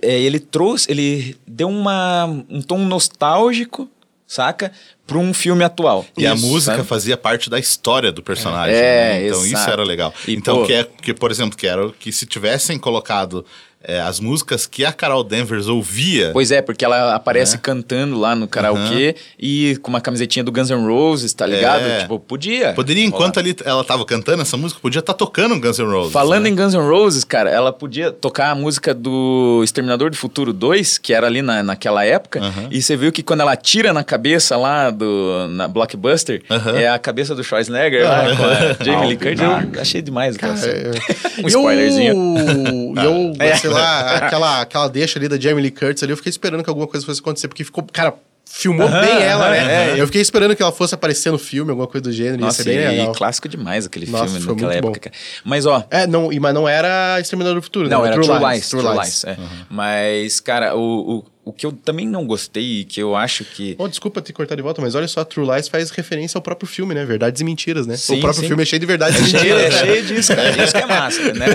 [0.02, 3.88] ele trouxe, ele deu uma, um tom nostálgico,
[4.26, 4.70] saca,
[5.06, 6.04] para um filme atual.
[6.16, 6.86] E a Isso, música sabe?
[6.88, 8.74] fazia parte da história do personagem.
[8.76, 8.80] É,
[9.20, 9.26] né?
[9.26, 9.70] Então isso exato.
[9.70, 10.14] era legal.
[10.28, 13.44] E, então, pô- que, é, que, por exemplo, que era que se tivessem colocado
[13.82, 16.30] é, as músicas que a Carol Danvers ouvia.
[16.32, 17.60] Pois é, porque ela aparece Né?
[17.62, 21.82] cantando lá no karaokê e com uma camisetinha do Guns N' Roses, tá ligado?
[21.86, 22.00] É.
[22.00, 22.72] Tipo, podia.
[22.74, 26.12] Poderia, enquanto ali ela tava cantando essa música, podia estar tocando Guns N' Roses.
[26.12, 26.50] Falando né?
[26.50, 30.98] em Guns N' Roses, cara, ela podia tocar a música do Exterminador do Futuro 2,
[30.98, 32.68] que era ali na, naquela época, Aham.
[32.70, 36.78] e você viu que quando ela tira na cabeça lá do na Blockbuster, Aham.
[36.78, 39.40] é a cabeça do Schwarzenegger lá com a Jamie Lee Curtis.
[39.74, 40.90] Eu achei demais aquela cena.
[40.96, 41.40] É.
[41.42, 42.14] Um spoilerzinho.
[42.14, 43.69] E eu, É.
[43.72, 46.68] sei lá, aquela, aquela deixa ali da Jamie Lee Curtis ali, eu fiquei esperando que
[46.70, 48.14] alguma coisa fosse acontecer, porque ficou, cara,
[48.52, 49.90] filmou bem ela, né?
[49.96, 50.00] é.
[50.00, 52.64] Eu fiquei esperando que ela fosse aparecer no filme, alguma coisa do gênero, Nossa, ia
[52.64, 53.12] ser bem e, legal.
[53.14, 55.10] clássico demais aquele Nossa, filme foi naquela muito época.
[55.10, 55.48] bom.
[55.50, 58.08] Mas, ó, É, não, mas não era Exterminador do Futuro, Não, né?
[58.08, 58.68] era True, Lies.
[58.68, 58.98] True Lies.
[58.98, 59.36] Lies, é.
[59.68, 63.74] Mas, cara, o, o, o que eu também não gostei, que eu acho que...
[63.78, 66.68] Oh, desculpa te cortar de volta, mas olha só, True Lies faz referência ao próprio
[66.68, 67.04] filme, né?
[67.04, 67.96] Verdades e mentiras, né?
[67.96, 68.46] Sim, o próprio sim.
[68.48, 69.74] filme é cheio de verdades e É cheio, mentiras.
[69.74, 69.92] é né?
[69.92, 70.64] cheio disso, cara.
[70.64, 71.46] Isso que é massa, né?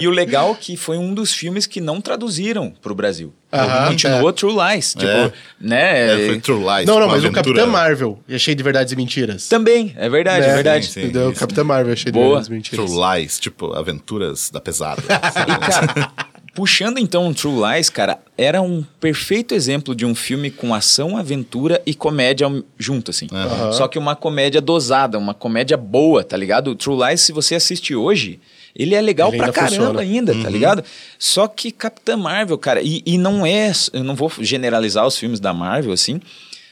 [0.00, 3.32] E o legal é que foi um dos filmes que não traduziram pro Brasil.
[3.52, 4.32] Aham, Continuou é.
[4.32, 4.94] True Lies.
[4.94, 5.32] Tipo, É.
[5.60, 6.24] né?
[6.24, 6.86] É, foi True Lies.
[6.86, 9.46] Não, não, mas o aventura- Capitão Marvel é cheio de verdades e mentiras.
[9.48, 10.52] Também, é verdade, Né?
[10.52, 10.86] é verdade.
[10.86, 11.00] Sim, sim.
[11.04, 11.28] Entendeu?
[11.28, 11.34] O.
[11.34, 12.26] Capitão Marvel é cheio de Boa.
[12.30, 12.90] verdades e mentiras.
[12.90, 15.02] True Lies, tipo, aventuras da pesada.
[15.44, 16.12] E, cara,
[16.54, 21.16] puxando então o True Lies, cara, era um perfeito exemplo de um filme com ação,
[21.16, 22.46] aventura e comédia
[22.78, 23.28] junto, assim.
[23.32, 23.72] Aham.
[23.72, 26.68] Só que uma comédia dosada, uma comédia boa, tá ligado?
[26.70, 28.40] O True Lies, se você assiste hoje,
[28.74, 30.00] ele é legal Ele pra ainda caramba funciona.
[30.00, 30.84] ainda, tá ligado?
[31.18, 33.72] Só que Capitã Marvel, cara, e, e não é.
[33.92, 36.20] Eu não vou generalizar os filmes da Marvel, assim.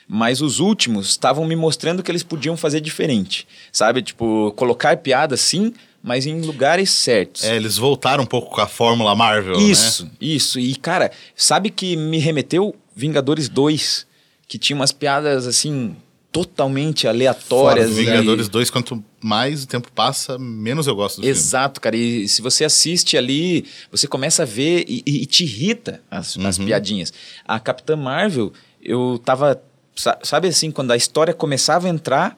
[0.09, 3.47] Mas os últimos estavam me mostrando que eles podiam fazer diferente.
[3.71, 4.03] Sabe?
[4.03, 7.45] Tipo, colocar piada sim, mas em lugares certos.
[7.45, 10.11] é, eles voltaram um pouco com a fórmula Marvel, Isso, né?
[10.21, 10.59] isso.
[10.59, 14.07] E, cara, sabe que me remeteu Vingadores 2,
[14.49, 15.97] que tinha umas piadas assim,
[16.31, 17.91] totalmente aleatórias.
[17.91, 21.97] Fora Vingadores 2, quanto mais o tempo passa, menos eu gosto do Exato, cara.
[21.97, 26.59] E se você assiste ali, você começa a ver e, e- te irrita as, as
[26.59, 26.65] Uhum.
[26.67, 27.13] piadinhas.
[27.47, 29.63] A Capitã Marvel, eu tava.
[29.95, 32.37] sa- Sabe assim, quando a história começava a entrar,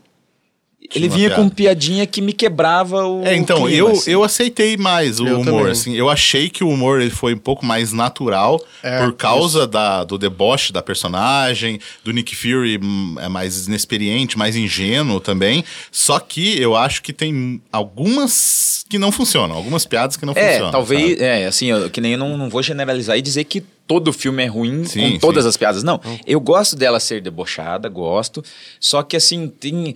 [0.95, 1.43] Ele uma vinha piada.
[1.43, 3.25] com piadinha que me quebrava o.
[3.25, 4.11] É, então, clima, eu, assim.
[4.11, 5.71] eu aceitei mais o Eu humor, também.
[5.73, 5.95] assim.
[5.95, 10.05] Eu achei que o humor ele foi um pouco mais natural É, por causa da,
[10.05, 15.65] do deboche da personagem, do Nick Fury hum, é mais inexperiente, mais ingênuo também.
[15.91, 20.51] Só que eu acho que tem algumas que não funcionam, algumas piadas que não É,
[20.53, 20.71] funcionam.
[20.71, 21.23] talvez, sabe?
[21.25, 24.43] é, assim, eu, que nem eu não, não vou generalizar e dizer que todo filme
[24.43, 25.49] é ruim Sim, com todas sim.
[25.49, 25.83] as piadas.
[25.83, 28.43] Não, eu gosto dela ser debochada, gosto.
[28.79, 29.95] Só que, assim, tem.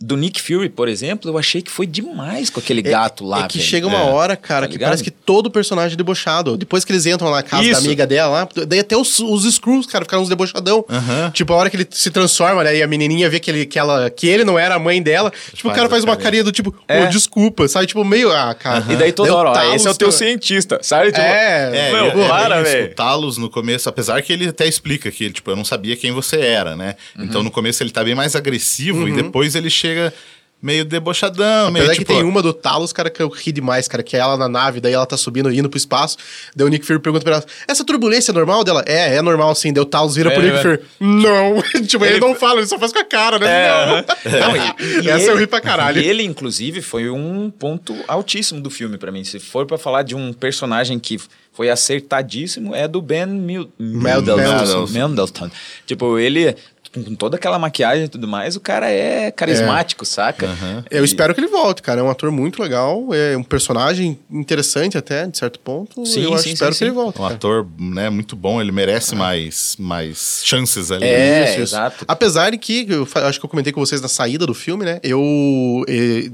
[0.00, 3.44] Do Nick Fury, por exemplo, eu achei que foi demais com aquele gato lá.
[3.44, 3.68] É que velho.
[3.70, 4.02] chega uma É.
[4.10, 4.88] hora, cara, Tá que ligado?
[4.88, 6.56] parece que todo personagem é debochado.
[6.56, 7.84] Depois que eles entram na casa da Isso.
[7.86, 10.84] amiga dela lá, daí até os, os Screws, cara, ficaram uns debochadão.
[10.88, 11.30] Aham.
[11.32, 13.78] Tipo, a hora que ele se transforma, né, e a menininha vê que ele, que
[13.78, 16.12] ela, que ele não era a mãe dela, tipo, o Faz cara a faz uma
[16.16, 16.24] carinha.
[16.26, 17.02] carinha do tipo, É.
[17.04, 17.86] oh, desculpa, sabe?
[17.86, 18.84] Tipo, meio, ah, cara.
[18.90, 20.18] E daí toda Daí o hora, ó, Talos, esse é o teu cara.
[20.18, 21.06] cientista, sabe?
[21.06, 22.82] Tipo, É, É, Meu, e- e para, ele velho.
[22.84, 26.36] escutá-los no começo, apesar que ele até explica que, tipo, eu não sabia quem você
[26.40, 26.94] era, né?
[27.18, 27.24] Uhum.
[27.24, 30.12] Então no começo ele tá bem mais agressivo e depois ele chega
[30.62, 32.06] meio debochadão, meio Apesar tipo...
[32.12, 34.48] que tem uma do Talos, cara, que eu ri demais, cara, que é ela na
[34.48, 36.16] nave, daí ela tá subindo, indo pro espaço,
[36.56, 38.82] daí o Nick Fury pergunta pra ela, essa turbulência é normal dela?
[38.86, 40.62] É, é normal sim, daí o Talos vira É, pro Nick é.
[40.62, 43.46] Fury, não, tipo, ele, não fala, ele só faz com a cara, né?
[43.46, 43.96] É, não.
[44.40, 46.00] Não, e- e Essa ele- eu ri pra caralho.
[46.00, 49.22] e Ele, inclusive, foi um ponto altíssimo do filme pra mim.
[49.24, 51.20] Se for pra falar de um personagem que
[51.52, 54.36] foi acertadíssimo, é do Ben Mil Mendelsohn.
[54.36, 54.86] Mendelsohn.
[54.92, 55.50] Mendelsohn.
[55.86, 56.54] Tipo, ele,
[57.04, 60.48] com toda aquela maquiagem e tudo mais, o cara é carismático, saca?
[60.90, 62.00] Eu E- espero que ele volte, cara.
[62.00, 66.04] É um ator muito legal, é um personagem interessante até, de certo ponto.
[66.06, 66.96] Sim, eu acho, sim, espero sim, que ele sim.
[66.96, 67.18] volte.
[67.18, 67.34] Um cara.
[67.34, 71.04] ator, né, muito bom, ele merece mais, mais chances ali.
[71.04, 71.62] É, Isso, isso.
[71.74, 72.04] exato.
[72.08, 75.00] Apesar de que, eu acho que eu comentei com vocês na saída do filme, né?
[75.02, 75.84] Eu.
[75.88, 76.30] eh,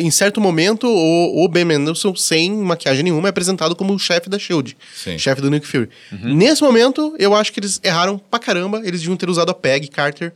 [0.00, 4.28] em certo momento, o, o Ben Mendelsohn, sem maquiagem nenhuma, é apresentado como o chefe
[4.28, 4.76] da Shield.
[4.94, 5.18] Sim.
[5.18, 5.88] Chefe do Nick Fury.
[6.12, 6.34] Uhum.
[6.34, 8.80] Nesse momento, eu acho que eles erraram pra caramba.
[8.84, 10.32] Eles deviam ter usado a Peg Carter.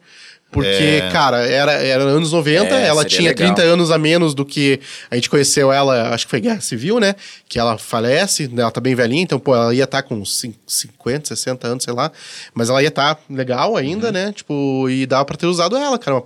[0.48, 0.68] Porque,
[1.02, 1.10] É.
[1.10, 3.52] cara, era, era anos 90, É, ela tinha legal.
[3.54, 4.80] 30 anos a menos do que
[5.10, 7.16] a gente conheceu ela, acho que foi Guerra Civil, né?
[7.48, 8.62] Que ela falece, né?
[8.62, 11.92] ela tá bem velhinha, então, pô, ela ia estar com cin- 50, 60 anos, sei
[11.92, 12.12] lá.
[12.54, 14.32] Mas ela ia estar legal ainda, né?
[14.32, 16.18] Tipo, e dava pra ter usado ela, cara.
[16.18, 16.24] Uma,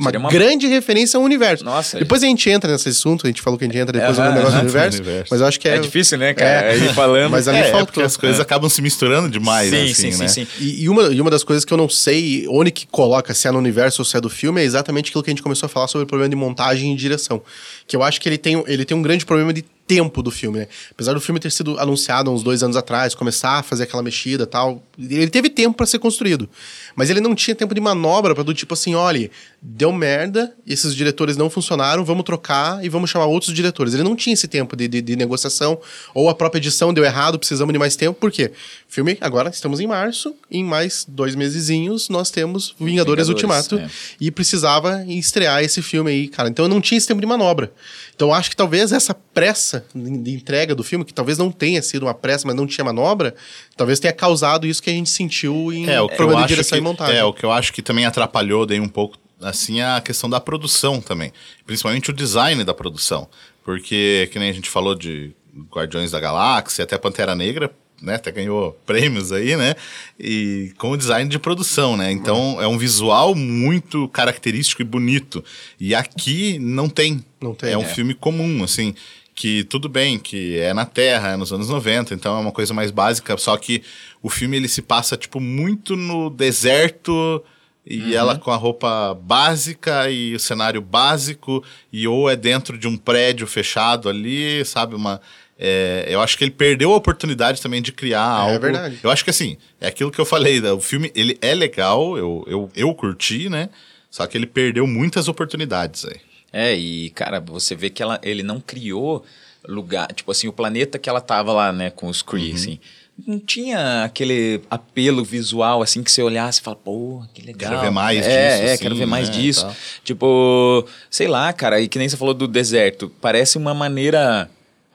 [0.00, 1.64] uma uma- grande referência ao universo.
[1.64, 4.18] Nossa, Depois a gente entra nesse assunto, a gente falou que a gente entra depois
[4.18, 5.28] Aham, no negócio do universo, Universo.
[5.30, 5.76] Mas eu acho que é.
[5.76, 6.72] É difícil, né, cara?
[6.72, 6.76] É.
[6.76, 7.30] Ir falando.
[7.30, 7.86] Mas ali É, é faltou.
[7.86, 10.28] porque as coisas acabam se misturando demais, sim, assim, sim, né?
[10.28, 10.48] sim, sim.
[10.58, 13.46] E, e uma, e uma das coisas que eu não sei onde que coloca, se
[13.46, 15.66] é no universo ou se é do filme, é exatamente aquilo que a gente começou
[15.66, 17.42] a falar sobre o problema de montagem e direção.
[17.86, 20.60] Que eu acho que ele tem, ele tem um grande problema de tempo do filme,
[20.60, 20.68] né?
[20.92, 24.04] Apesar do filme ter sido anunciado há uns dois anos atrás, começar a fazer aquela
[24.04, 26.48] mexida e tal, ele teve tempo para ser construído.
[26.94, 29.28] Mas ele não tinha tempo de manobra para do tipo assim, olha,
[29.60, 33.92] deu merda, esses diretores não funcionaram, vamos trocar e vamos chamar outros diretores.
[33.92, 35.80] Ele não tinha esse tempo de, de, de negociação,
[36.14, 38.52] ou a própria edição deu errado, precisamos de mais tempo, por quê?
[38.86, 43.90] Filme, agora estamos em março, em mais dois mesezinhos nós temos Vingadores, Vingadores, Ultimato, é.
[44.20, 46.48] e precisava estrear esse filme aí, cara.
[46.48, 47.72] Então eu não tinha esse tempo de manobra.
[48.20, 52.02] Então acho que talvez essa pressa de entrega do filme, que talvez não tenha sido
[52.02, 53.34] uma pressa, mas não tinha manobra,
[53.74, 56.48] talvez tenha causado isso que a gente sentiu em É, o que eu problema de
[56.48, 57.16] direção que, e montagem.
[57.16, 60.38] é, o que eu acho que também atrapalhou daí um pouco, assim, a questão da
[60.38, 61.32] produção também.
[61.64, 63.26] Principalmente o design da produção.
[63.64, 65.34] Porque, que nem a gente falou de
[65.74, 69.74] Guardiões da Galáxia, até Pantera Negra, né, até ganhou prêmios aí, né,
[70.18, 75.44] e com o design de produção, né, então é um visual muito característico e bonito,
[75.78, 77.86] e aqui não tem, Não tem, é um é.
[77.86, 78.94] filme comum, assim,
[79.34, 82.74] que tudo bem, que é na Terra, é nos anos 90, então é uma coisa
[82.74, 83.82] mais básica, só que
[84.22, 87.42] o filme ele se passa, tipo, muito no deserto
[87.86, 92.86] e ela com a roupa básica e o cenário básico, e ou é dentro de
[92.86, 95.20] um prédio fechado ali, sabe, uma...
[95.62, 98.58] é, eu acho que ele perdeu a oportunidade também de criar algo.
[98.58, 98.98] verdade.
[99.02, 102.16] Eu acho que assim, é aquilo que eu falei, né, o filme ele é legal,
[102.16, 103.68] eu, eu, eu curti, né?
[104.10, 106.16] Só que ele perdeu muitas oportunidades aí.
[106.52, 109.24] É, e, cara, você vê que ela, ele não criou
[109.68, 110.08] lugar.
[110.12, 112.26] Tipo assim, o planeta que ela tava lá, né, com os Uhum.
[112.26, 112.80] Kree, assim.
[113.26, 117.70] Não tinha aquele apelo visual, assim, que você olhasse e fala, pô, que legal.
[117.70, 119.60] Quero ver mais é, disso, É, assim, quero ver mais né, disso.
[119.66, 119.76] tal.
[120.02, 123.12] Tipo, sei lá, cara, e que nem você falou do deserto.
[123.20, 124.50] Parece uma maneira.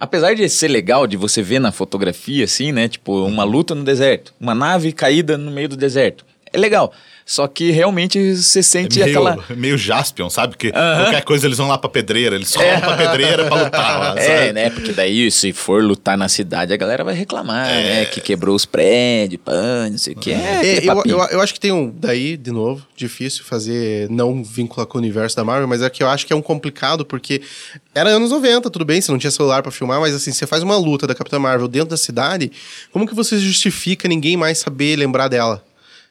[0.06, 2.88] Apesar de ser legal de você ver na fotografia, assim, né?
[2.88, 6.24] Tipo, uma luta no deserto, uma nave caída no meio do deserto.
[6.54, 6.94] É legal.
[7.28, 9.44] Só que realmente você É sente meio, aquela.
[9.58, 10.56] meio Jaspion, sabe?
[10.56, 11.02] Que Aham.
[11.06, 14.38] qualquer coisa eles vão lá pra pedreira, eles rolam pra pedreira pra lutar lá, É,
[14.42, 14.54] sabe?
[14.54, 14.70] né?
[14.70, 17.84] Porque daí, se for lutar na cidade, a galera vai reclamar, É.
[18.02, 18.06] né?
[18.06, 20.32] Que quebrou os prédios, pã, não sei o que.
[20.32, 21.92] É, É, eu, eu, eu acho que tem um.
[21.98, 24.08] Daí, de novo, difícil fazer.
[24.12, 26.44] Não vincular com o universo da Marvel, mas é que eu acho que é um
[26.44, 27.42] complicado, porque
[27.96, 30.62] era anos 90, tudo bem, você não tinha celular pra filmar, mas assim, você faz
[30.62, 32.52] uma luta da Capitã Marvel dentro da cidade,
[32.92, 35.64] como que você justifica ninguém mais saber lembrar dela?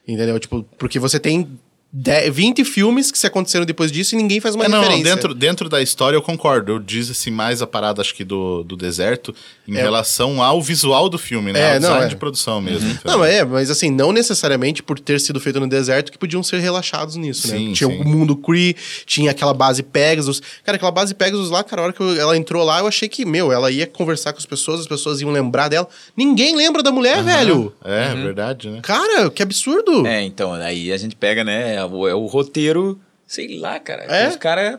[0.07, 0.39] Entendeu?
[0.39, 1.59] Tipo, porque você tem
[1.97, 5.15] de- 20 filmes que se aconteceram depois disso e ninguém faz uma É, não, referência.
[5.15, 6.73] dentro, dentro da história eu concordo.
[6.73, 9.33] Eu disse assim, mais a parada, acho que do, do deserto,
[9.65, 9.81] em É.
[9.81, 11.59] relação ao visual do filme, né?
[11.59, 12.07] É, ao não, design é.
[12.09, 12.89] de produção mesmo.
[12.91, 13.17] então.
[13.19, 16.59] Não, é, mas assim, não necessariamente por ter sido feito no deserto que podiam ser
[16.59, 17.73] relaxados nisso, Sim, né?
[17.73, 18.01] Tinha sim.
[18.01, 20.41] o mundo Cree, tinha aquela base Pegasus.
[20.65, 23.07] Cara, aquela base Pegasus lá, cara, a hora que eu- ela entrou lá, eu achei
[23.07, 25.87] que, meu, ela ia conversar com as pessoas, as pessoas iam lembrar dela.
[26.17, 27.73] Ninguém lembra da mulher, velho!
[27.85, 28.79] É, verdade, né?
[28.83, 30.05] Cara, que absurdo!
[30.05, 31.84] É, então, aí a gente pega, né?
[31.85, 34.03] É o, é o roteiro, sei lá, cara.
[34.03, 34.27] É?
[34.29, 34.77] Os caras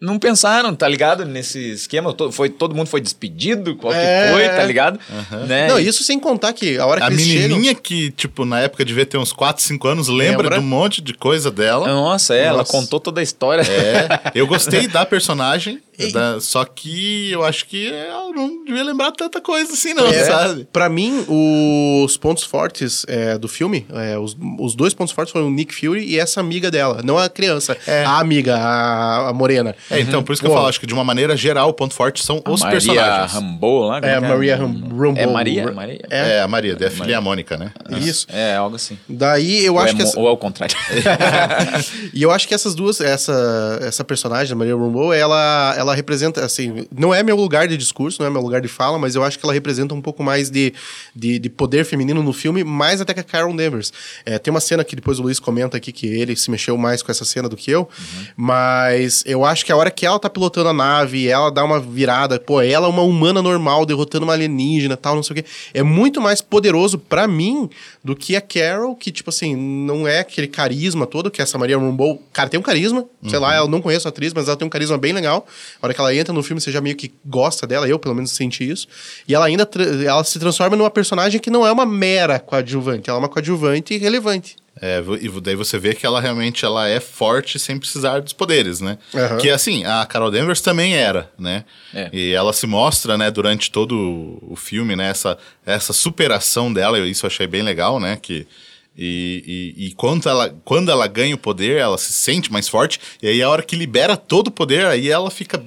[0.00, 1.26] não pensaram, tá ligado?
[1.26, 2.14] Nesse esquema.
[2.14, 4.30] To- Foi, todo mundo foi despedido, qual que É.
[4.32, 4.98] foi, tá ligado?
[5.46, 5.68] Né?
[5.68, 7.48] Não, isso sem contar que a hora que A chegam...
[7.50, 10.58] menininha que, tipo, na época devia ter uns 4, 5 anos, lembra, Lembra?
[10.58, 11.86] de um monte de coisa dela.
[11.86, 12.72] Nossa, é, ela Nossa.
[12.72, 13.60] contou toda a história.
[13.62, 15.82] É, eu gostei da personagem,
[16.12, 20.24] da- só que eu acho que ela não devia lembrar tanta coisa assim, não, É,
[20.24, 20.66] sabe?
[20.72, 25.46] Pra mim, os pontos fortes é, do filme, é, os, os dois pontos fortes foram
[25.48, 27.00] o Nick Fury e essa amiga dela.
[27.04, 28.04] Não a criança, É.
[28.04, 29.74] a amiga, a, a morena.
[29.90, 30.56] É, então, por isso que eu Pô.
[30.56, 33.32] falo, acho que de uma maneira geral, o ponto forte são os Maria personagens.
[33.32, 33.98] Rambo lá.
[33.98, 35.18] É, que Maria Ram- Rambo.
[35.20, 35.72] É Maria?
[35.72, 36.00] Maria?
[36.10, 36.30] É.
[36.36, 37.72] É, a Maria, daí a filha é a Mônica, né?
[38.00, 38.26] Isso.
[38.30, 38.98] É, algo assim.
[39.08, 40.76] Daí eu ou, acho é, que essa, ou ao contrário.
[42.14, 46.44] e eu acho que essas duas, essa, essa personagem, a Maria Rambeau, ela, ela representa,
[46.44, 49.22] assim, não é meu lugar de discurso, não é meu lugar de fala, mas eu
[49.22, 50.72] acho que ela representa um pouco mais de,
[51.14, 53.92] de, de poder feminino no filme, mais até que a Carol Danvers.
[54.24, 57.02] É, tem uma cena que depois o Luiz comenta aqui que ele se mexeu mais
[57.02, 57.88] com essa cena do que eu,
[58.36, 61.80] mas eu acho que a hora que ela tá pilotando a nave, ela dá uma
[61.80, 65.48] virada, pô, ela é uma humana normal, derrotando uma alienígena tal, não sei o quê,
[65.74, 67.68] é muito mais poderoso pra mim
[68.02, 71.78] do que a Carol, que, tipo assim, não é aquele carisma todo que essa Maria
[71.78, 74.66] Rambeau, cara, tem um carisma, sei lá, eu não conheço a atriz, mas ela tem
[74.66, 75.46] um carisma bem legal.
[75.82, 78.14] A hora que ela entra no filme, você já meio que gosta dela, eu pelo
[78.14, 78.86] menos senti isso.
[79.26, 79.68] E ela ainda
[80.06, 83.96] ela se transforma numa personagem que não é uma mera coadjuvante, ela é uma coadjuvante
[83.96, 84.56] relevante.
[84.82, 88.80] É, e daí você vê que ela realmente ela é forte sem precisar dos poderes,
[88.80, 88.96] né?
[89.14, 89.36] Aham.
[89.36, 91.64] Que assim, a Carol Danvers também era, né?
[91.92, 92.08] É.
[92.12, 97.06] E ela se mostra, né, durante todo o filme, né, essa, essa superação dela, eu-
[97.06, 98.16] isso eu achei bem legal, né?
[98.20, 98.46] Que,
[98.96, 103.00] e, e, e quando, ela, quando ela ganha o poder, ela se sente mais forte,
[103.22, 105.62] e aí a hora que libera todo o poder, aí ela fica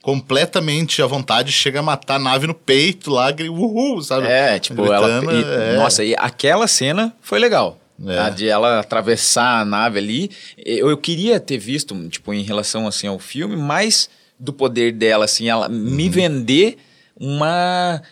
[0.00, 4.26] completamente à vontade, chega a matar a nave no peito lá, uhul, sabe?
[4.26, 5.34] É, tipo, Gritando, ela.
[5.34, 5.76] e- é.
[5.76, 7.78] Nossa, e aquela cena foi legal.
[8.04, 8.18] É.
[8.18, 10.30] A de ela atravessar a nave ali.
[10.58, 15.24] Eu, eu queria ter visto, tipo, em relação assim ao filme, mais do poder dela,
[15.24, 16.10] assim, ela me Uhum.
[16.10, 16.78] vender
[17.16, 18.02] uma.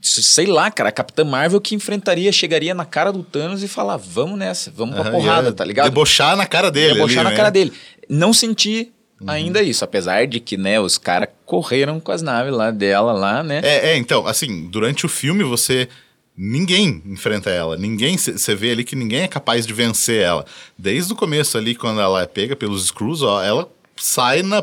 [0.00, 3.96] Sei lá, cara, a Capitã Marvel que enfrentaria, chegaria na cara do Thanos e falar:
[3.96, 5.86] vamos nessa, vamos pra Aham, porrada, tá ligado?
[5.86, 6.94] Debochar na cara dele.
[6.94, 7.36] debochar ali, na né?
[7.36, 7.72] cara dele.
[8.08, 8.92] Não senti
[9.26, 13.42] ainda isso, apesar de que, né, os caras correram com as naves lá dela, lá,
[13.42, 13.60] né?
[13.64, 15.88] É, é, então, assim, durante o filme você.
[16.36, 17.76] Ninguém enfrenta ela.
[17.76, 18.18] Ninguém.
[18.18, 20.44] Você vê ali que ninguém é capaz de vencer ela.
[20.76, 24.60] Desde o começo ali, quando ela é pega pelos Screws, ó, ela sai na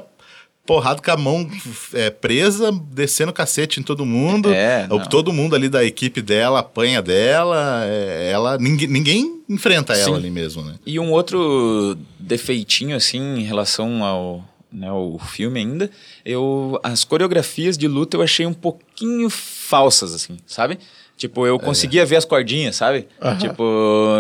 [0.74, 1.50] porrada com a mão
[1.94, 4.54] é, presa, descendo cacete em todo mundo.
[4.54, 5.06] É, O- não.
[5.06, 7.84] todo mundo ali da equipe dela apanha dela.
[7.86, 8.58] é, ela.
[8.58, 10.16] Ninguém, ninguém enfrenta ela Sim.
[10.16, 10.76] ali mesmo, né?
[10.86, 15.90] E um outro defeitinho, assim, em relação ao, né, ao filme ainda,
[16.26, 20.78] eu as coreografias de luta eu achei um pouquinho falsas, assim, sabe?
[21.18, 23.08] Tipo, eu conseguia ver as cordinhas, sabe?
[23.40, 23.64] Tipo,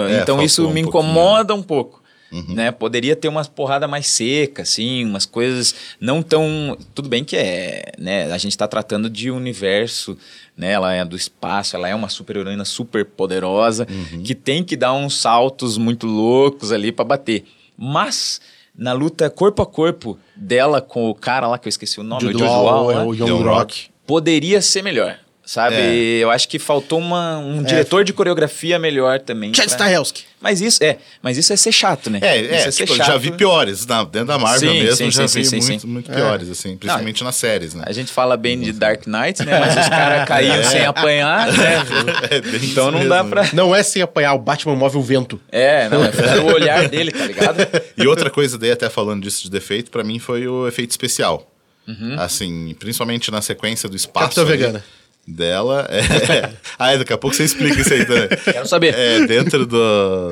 [0.10, 0.88] É, então isso um me pouquinho.
[0.90, 2.01] incomoda um pouco.
[2.32, 2.72] Né?
[2.72, 6.78] Poderia ter umas porrada mais seca, assim, umas coisas não tão.
[6.96, 7.92] Tudo bem que é.
[7.98, 8.32] Né?
[8.32, 10.18] A gente está tratando de universo,
[10.56, 10.72] né?
[10.72, 13.86] Ela é do espaço, ela é uma super heroína super poderosa,
[14.24, 17.44] que tem que dar uns saltos muito loucos ali para bater.
[17.78, 18.40] Mas
[18.74, 22.24] na luta corpo a corpo dela com o cara lá, que eu esqueci o nome,
[22.24, 23.04] o Jude Jude Law é né?
[23.04, 23.90] o Young Rock.
[24.08, 25.20] poderia ser melhor.
[25.52, 25.76] Sabe?
[25.76, 26.20] É.
[26.24, 29.54] Eu acho que faltou uma, um diretor de coreografia melhor também.
[29.54, 30.24] Chad pra- Stahelski.
[30.40, 32.20] Mas isso é, mas isso é ser chato, né?
[32.22, 33.86] É, isso é, ser tipo, já vi piores.
[33.86, 35.88] Na, dentro da Marvel Sim, mesmo, sim, já sim, vi sim, muito, sim.
[35.88, 37.84] muito piores, assim, principalmente nas séries, né?
[37.86, 39.60] A gente fala bem de Dark Knight, né?
[39.60, 41.84] Mas os caras caíam sem apanhar, né?
[42.32, 43.44] É Então não dá mesmo, pra.
[43.44, 43.50] né?
[43.52, 45.38] Não é sem apanhar, o Batman move o vento.
[45.52, 47.58] É, não, é o olhar dele, tá ligado?
[47.98, 51.46] E outra coisa daí, até falando disso de defeito, pra mim foi o efeito especial.
[51.86, 52.16] Uhum.
[52.18, 54.28] Assim, principalmente na sequência do espaço.
[54.28, 54.84] Capitã ali Vegana.
[55.28, 55.88] Dela.
[55.90, 56.50] É...
[56.80, 58.28] ah, daqui a pouco você explica isso aí também.
[58.44, 58.94] Quero saber.
[58.96, 60.32] É, dentro do.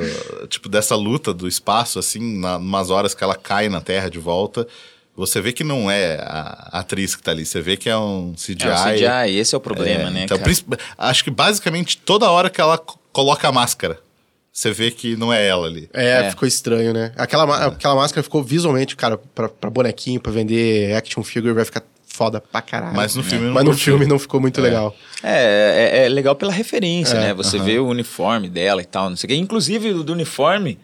[0.50, 4.18] Tipo, dessa luta do espaço, assim, na, umas horas que ela cai na Terra de
[4.20, 4.68] volta,
[5.16, 8.34] você vê que não é a atriz que tá ali, você vê que é um
[8.36, 8.68] CGI.
[8.68, 8.94] É, o
[9.28, 10.24] CGI, esse é o problema, É, né?
[10.24, 10.38] Então,
[10.98, 14.00] acho que basicamente toda hora que ela co- coloca a máscara,
[14.52, 15.88] você vê que não é ela ali.
[15.94, 16.30] É, É.
[16.32, 17.12] ficou estranho, né?
[17.16, 21.64] Aquela, ma- aquela máscara ficou visualmente, cara, pra, pra bonequinho, pra vender action figure, vai
[21.66, 22.96] ficar foda pra caralho.
[22.96, 24.94] Mas no filme não Mas no filme não ficou muito legal.
[25.24, 27.34] É, é, é legal pela referência, É, né?
[27.34, 29.36] Você vê o uniforme dela e tal, não sei o quê.
[29.36, 30.78] Inclusive, o do uniforme,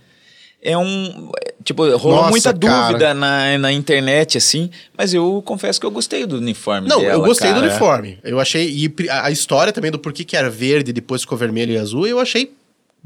[0.62, 1.32] é um.
[1.44, 2.88] é, Tipo, rolou Nossa, muita cara.
[2.88, 6.88] dúvida na, na internet, assim, mas eu confesso que eu gostei do uniforme.
[6.88, 7.62] Não, dela, eu gostei cara.
[7.62, 8.20] do uniforme.
[8.24, 8.70] Eu achei.
[8.70, 12.06] E a história também do porquê que era verde e depois ficou vermelho e azul,
[12.06, 12.54] eu achei.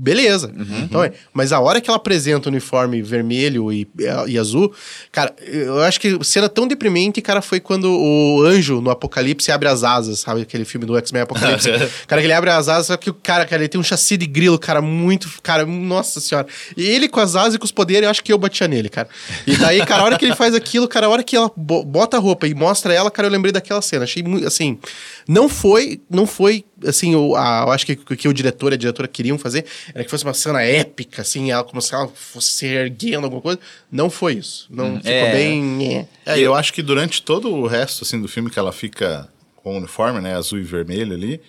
[0.02, 0.48] Beleza.
[0.58, 0.80] Uhum.
[0.84, 3.86] Então, é, mas a hora que ela apresenta o uniforme vermelho e,
[4.28, 4.74] e azul,
[5.12, 9.68] cara, eu acho que cena tão deprimente, cara, foi quando o anjo no Apocalipse abre
[9.68, 10.42] as asas, sabe?
[10.44, 11.70] Aquele filme do X-Men Apocalipse.
[12.08, 14.16] cara, que ele abre as asas, só que o cara, cara, ele tem um chassi
[14.16, 15.30] de grilo, cara, muito.
[15.44, 16.48] Cara, nossa senhora.
[16.78, 18.88] E ele com as asas e com os poderes, eu acho que eu batia nele,
[18.88, 19.10] cara.
[19.46, 21.84] E daí, cara, a hora que ele faz aquilo, cara, a hora que ela bo-
[21.84, 24.06] bota a roupa e mostra ela, cara, eu lembrei daquela cena.
[24.06, 24.80] Achei muito, assim,
[25.28, 28.76] não foi, não foi, assim, o, a- eu acho que o que o diretor e
[28.76, 32.08] a diretora queriam fazer era que fosse uma cena épica, assim, ela como se ela
[32.08, 33.60] fosse se erguendo alguma coisa.
[33.92, 34.68] Não foi isso.
[34.70, 35.32] Não ficou é.
[35.32, 35.88] bem...
[35.88, 36.08] é.
[36.26, 39.76] É, eu acho que durante todo o resto assim, do filme que ela fica com
[39.76, 41.42] o uniforme, né, azul e vermelho ali,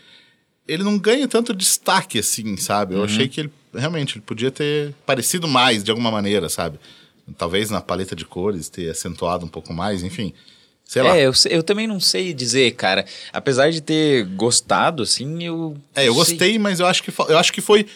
[0.67, 2.95] ele não ganha tanto destaque assim, sabe?
[2.95, 6.79] Eu achei que ele realmente ele podia ter parecido mais de alguma maneira, sabe?
[7.39, 10.33] Talvez na paleta de cores ter acentuado um pouco mais, enfim.
[10.91, 11.17] Sei lá.
[11.17, 13.05] É, eu, eu também não sei dizer, cara.
[13.33, 15.77] Apesar de ter gostado, assim, eu.
[15.95, 16.15] É, eu sei.
[16.15, 17.87] gostei, mas eu acho que eu acho que foi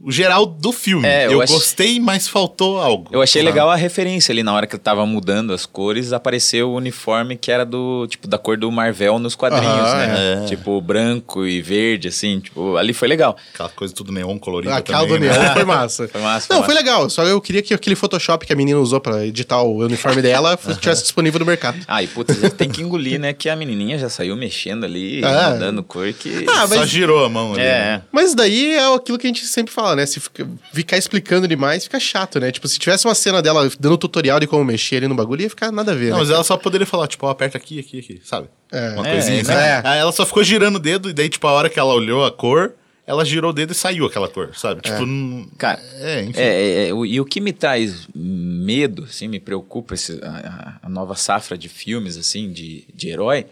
[0.00, 1.06] o geral do filme.
[1.06, 3.08] É, eu eu ach- gostei, mas faltou algo.
[3.12, 3.50] Eu achei sabe?
[3.52, 7.36] legal a referência ali na hora que eu tava mudando as cores, apareceu o uniforme
[7.36, 10.42] que era do, tipo, da cor do Marvel nos quadrinhos, Aham, né?
[10.44, 10.46] é.
[10.46, 13.36] Tipo, branco e verde, assim, tipo, ali foi legal.
[13.54, 15.38] Aquela coisa tudo neon colorido Aquela também, do né?
[15.38, 16.08] neon foi massa.
[16.08, 16.86] Foi massa, foi Não, foi massa.
[16.86, 17.10] legal.
[17.10, 20.58] Só eu queria que aquele Photoshop que a menina usou pra editar o uniforme dela
[20.68, 21.78] estivesse disponível no mercado.
[21.88, 23.32] Ah, e putz, a gente tem que engolir, né?
[23.32, 25.50] Que a menininha já saiu mexendo ali, É.
[25.54, 26.46] mudando cor que...
[26.48, 27.62] Ah, Só mas- girou a mão ali.
[27.62, 27.94] é, né?
[27.96, 28.02] é.
[28.12, 30.06] Mas daí é aquilo que a gente sempre fala, né?
[30.06, 32.50] Se fica- ficar explicando demais, fica chato, né?
[32.52, 35.50] Tipo, se tivesse uma cena dela dando tutorial de como mexer ali no bagulho, ia
[35.50, 36.22] ficar nada a ver, Não, né?
[36.22, 38.48] mas ela só poderia falar, tipo, ó, aperta aqui, aqui, aqui, sabe?
[38.72, 38.90] É.
[38.90, 39.52] Uma É, coisinha assim.
[39.52, 39.82] é.
[39.84, 42.24] Aí ela só ficou girando o dedo, e daí, tipo, a hora que ela olhou
[42.24, 42.74] a cor,
[43.06, 44.82] ela girou o dedo e saiu aquela cor, sabe?
[44.82, 45.48] Tipo, não...
[45.56, 46.38] Cara, É, enfim.
[46.40, 50.86] É, é, é, e o que me traz medo, assim, me preocupa esse, a, a-
[50.86, 53.46] a nova safra de filmes, assim, de, de herói,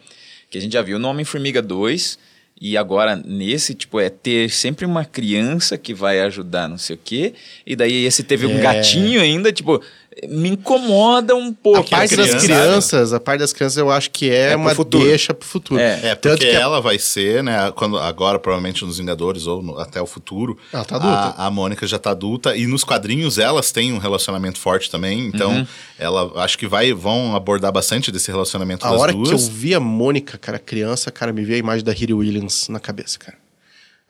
[0.50, 2.18] que a gente já viu no Homem-Formiga 2,
[2.60, 7.00] e agora nesse, tipo, é ter sempre uma criança que vai ajudar não sei o
[7.02, 7.34] quê,
[7.66, 8.62] e daí esse teve um É.
[8.62, 9.82] gatinho ainda, tipo,
[10.28, 11.80] me incomoda um pouco.
[11.80, 14.74] A parte criança- das crianças, a parte das crianças eu acho que é, É uma
[14.74, 15.04] futuro.
[15.04, 15.80] deixa pro futuro.
[15.80, 19.46] É, É, Tanto porque que a- ela vai ser, né, quando, agora provavelmente nos Vingadores
[19.46, 20.56] ou no- até o futuro.
[20.72, 21.16] Ela tá adulta.
[21.40, 25.26] A, a Mônica já tá adulta e nos quadrinhos elas têm um relacionamento forte também,
[25.26, 25.66] então Uhum.
[25.98, 29.28] ela acho que vai vão abordar bastante desse relacionamento A das hora duas.
[29.28, 32.68] que eu vi a Mônica, cara, criança, cara, me veio a imagem da Riri Williams
[32.68, 33.36] na cabeça, cara.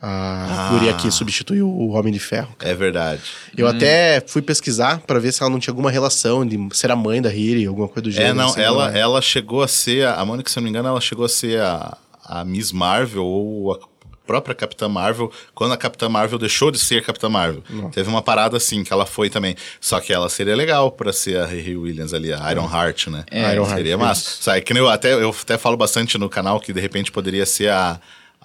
[0.00, 0.70] A Ah.
[0.72, 2.54] guria que substituiu o Homem de Ferro.
[2.61, 3.22] É verdade.
[3.56, 6.96] Eu até fui pesquisar pra ver se ela não tinha alguma relação de ser a
[6.96, 8.30] mãe da Riri, alguma coisa do gênero.
[8.30, 9.00] É, não, assim, ela, né?
[9.00, 11.61] ela chegou a ser, a Mônica, se eu não me engano, ela chegou a ser
[11.62, 13.78] a, a Miss Marvel ou a
[14.26, 17.62] própria Capitã Marvel, quando a Capitã Marvel deixou de ser Capitã Marvel.
[17.92, 19.54] Teve uma parada assim, que ela foi também.
[19.80, 23.24] Só que ela seria legal pra ser a Riri Williams ali, a Iron Heart, né?
[23.30, 24.37] É, Iron seria Heart, massa.
[24.42, 27.46] Sabe, que nem eu até, eu até falo bastante no canal que de repente poderia
[27.46, 27.98] ser a...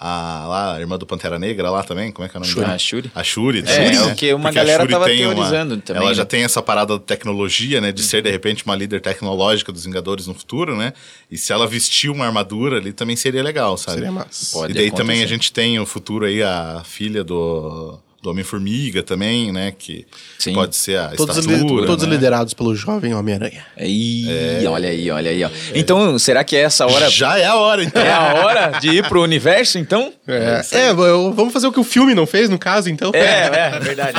[0.03, 2.51] A, lá, a irmã do Pantera Negra lá também, como é que é o nome
[2.51, 2.61] Shuri.
[2.65, 2.73] dela?
[2.75, 3.11] A Shuri.
[3.13, 3.59] A Shuri.
[3.59, 4.11] É, também, é né?
[4.11, 6.25] o que uma Porque galera tava tem uma- teorizando também, Ela já né?
[6.27, 7.91] tem essa parada da tecnologia, né?
[7.91, 10.91] De ser, de repente, uma líder tecnológica dos Vingadores no futuro, né?
[11.29, 13.97] E se ela vestir uma armadura ali, também seria legal, sabe?
[13.99, 14.57] Seria massa.
[14.57, 15.03] Pode e daí acontecer.
[15.03, 19.73] também a gente tem o futuro aí, a filha do, do Homem-Formiga também, né?
[19.77, 20.05] Que
[20.37, 20.53] Sim.
[20.53, 22.11] pode ser a Todos, estatura, li- todos né?
[22.13, 23.65] liderados pelo jovem Homem-Aranha.
[23.79, 25.49] Ih, olha aí, olha aí, ó.
[25.73, 27.09] Então, será que é essa hora...
[27.09, 28.01] Já é a hora, então.
[28.01, 30.13] É a hora de ir pro universo, então?
[30.27, 33.11] É, é, eu- vamos fazer o que o filme não fez, no caso, então.
[33.13, 34.13] É, é, verdade.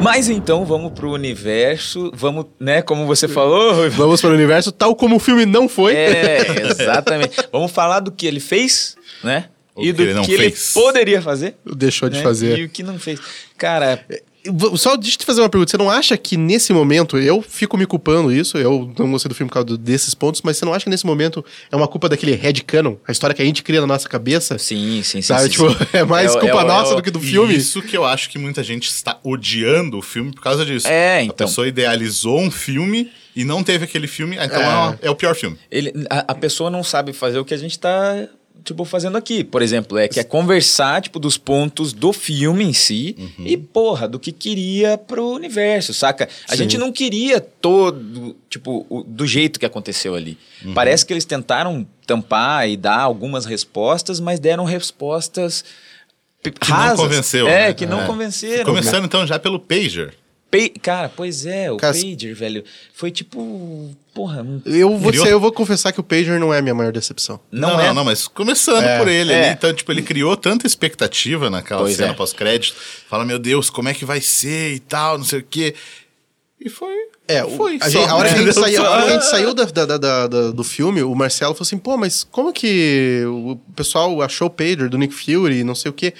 [0.00, 4.94] Mas então vamos pro universo, vamos, né, como você falou, Vamos para o universo, tal
[4.94, 5.94] como o filme não foi.
[5.94, 7.36] é, exatamente.
[7.50, 9.46] Vamos falar do que ele fez, né?
[9.76, 10.72] O e que do ele não que ele fez.
[10.72, 11.54] poderia fazer.
[11.64, 12.22] Deixou de né?
[12.22, 12.58] fazer.
[12.58, 13.20] E o que não fez.
[13.58, 14.04] Cara,
[14.48, 15.70] V- Só deixa eu te fazer uma pergunta.
[15.72, 19.34] Você não acha que nesse momento, eu fico me culpando isso, eu não gostei do
[19.34, 22.08] filme por causa desses pontos, mas você não acha que nesse momento é uma culpa
[22.08, 24.56] daquele headcanon, a história que a gente cria na nossa cabeça?
[24.56, 25.22] sim, sim, sim.
[25.22, 25.76] Sabe, sim, tipo, sim.
[25.92, 27.56] é mais o- culpa o- nossa o- do que do E filme?
[27.56, 30.86] Isso que eu acho que muita gente está odiando o filme por causa disso.
[30.86, 31.44] É, A então.
[31.48, 35.34] pessoa idealizou um filme e não teve aquele filme, então é, uma- é o pior
[35.34, 35.58] filme.
[35.68, 38.28] Ele, a, a pessoa não sabe fazer o que a gente tá,
[38.66, 39.42] tipo, fazendo aqui.
[39.42, 43.46] Por exemplo, é que é conversar, tipo, dos pontos do filme em si Uhum.
[43.46, 46.28] e, porra, do que queria pro universo, saca?
[46.48, 50.36] A gente não queria todo, tipo, o- do jeito que aconteceu ali.
[50.64, 50.74] Uhum.
[50.74, 55.64] Parece que eles tentaram tampar e dar algumas respostas, mas deram respostas
[56.42, 57.00] Que não rasas.
[57.00, 57.48] convenceu.
[57.48, 57.72] É, né?
[57.74, 58.64] que não convenceram.
[58.64, 60.14] Começando então já pelo Pager.
[60.80, 63.90] Cara, pois é, o Cara, Pager, velho, foi tipo.
[64.14, 66.74] Porra, um- Eu vou, Criou- eu vou confessar que o Pager não é a minha
[66.74, 67.38] maior decepção.
[67.52, 67.86] não, Não, é.
[67.88, 69.32] não, não, mas começando É, por ele.
[69.34, 69.50] é.
[69.52, 72.14] então, tipo, ele criou tanta expectativa naquela Pois cena é.
[72.14, 72.74] pós-crédito.
[73.08, 75.74] Fala, meu Deus, como é que vai ser e tal, não sei o quê.
[76.58, 76.94] E foi.
[77.28, 77.76] É, foi.
[77.78, 79.52] a, só, gente- a hora que a gente saiu, a hora que a gente saiu
[79.52, 83.22] da, da- da- da- da- do filme, o Marcelo falou assim: pô, mas como que
[83.26, 86.14] o pessoal achou o Pager do Nick Fury, não sei o quê.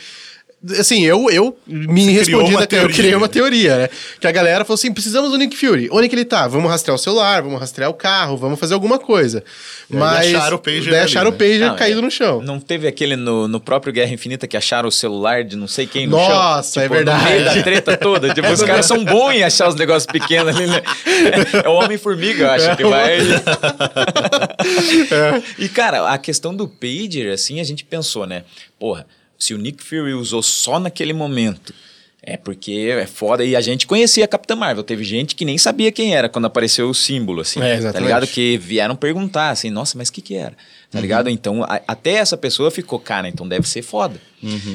[0.79, 3.89] Assim, eu, eu me Você respondi, da, eu criei uma teoria, né?
[4.21, 5.89] Que a galera falou assim: precisamos do Nick Fury.
[5.93, 6.49] Onde que ele tá?
[6.49, 9.45] Vamos rastrear o celular, vamos rastrear o carro, vamos fazer alguma coisa.
[9.89, 10.35] Mas.
[10.35, 11.37] acharam o pager ali, acharam né?
[11.37, 12.43] o Pager Não, caído é, no chão.
[12.43, 15.87] Não teve aquele no, no próprio Guerra Infinita que acharam o celular de não sei
[15.87, 16.29] quem no chão?
[16.29, 17.57] Nossa, é Tipo, No meio verdade.
[17.59, 18.35] da treta toda.
[18.35, 20.83] Tipo, os caras são bons em achar os negócios pequenos ali, né?
[21.65, 23.19] É o Homem-Formiga, eu acho, que vai...
[25.59, 28.45] E, cara, a questão do Pager, assim, a gente pensou, né?
[28.79, 29.07] Porra,
[29.39, 31.73] se o Nick Fury usou só naquele momento...
[32.29, 33.45] É porque é foda.
[33.45, 34.83] E a gente conhecia a Capitã Marvel.
[34.83, 37.61] Teve gente que nem sabia quem era quando apareceu o símbolo, assim.
[37.61, 38.03] É, Tá exatamente.
[38.03, 38.27] ligado?
[38.27, 40.57] Que vieram perguntar, assim, nossa, mas o que que era?
[40.97, 41.29] Tá ligado?
[41.31, 44.21] Então, a- até essa pessoa ficou, cara, então deve ser foda.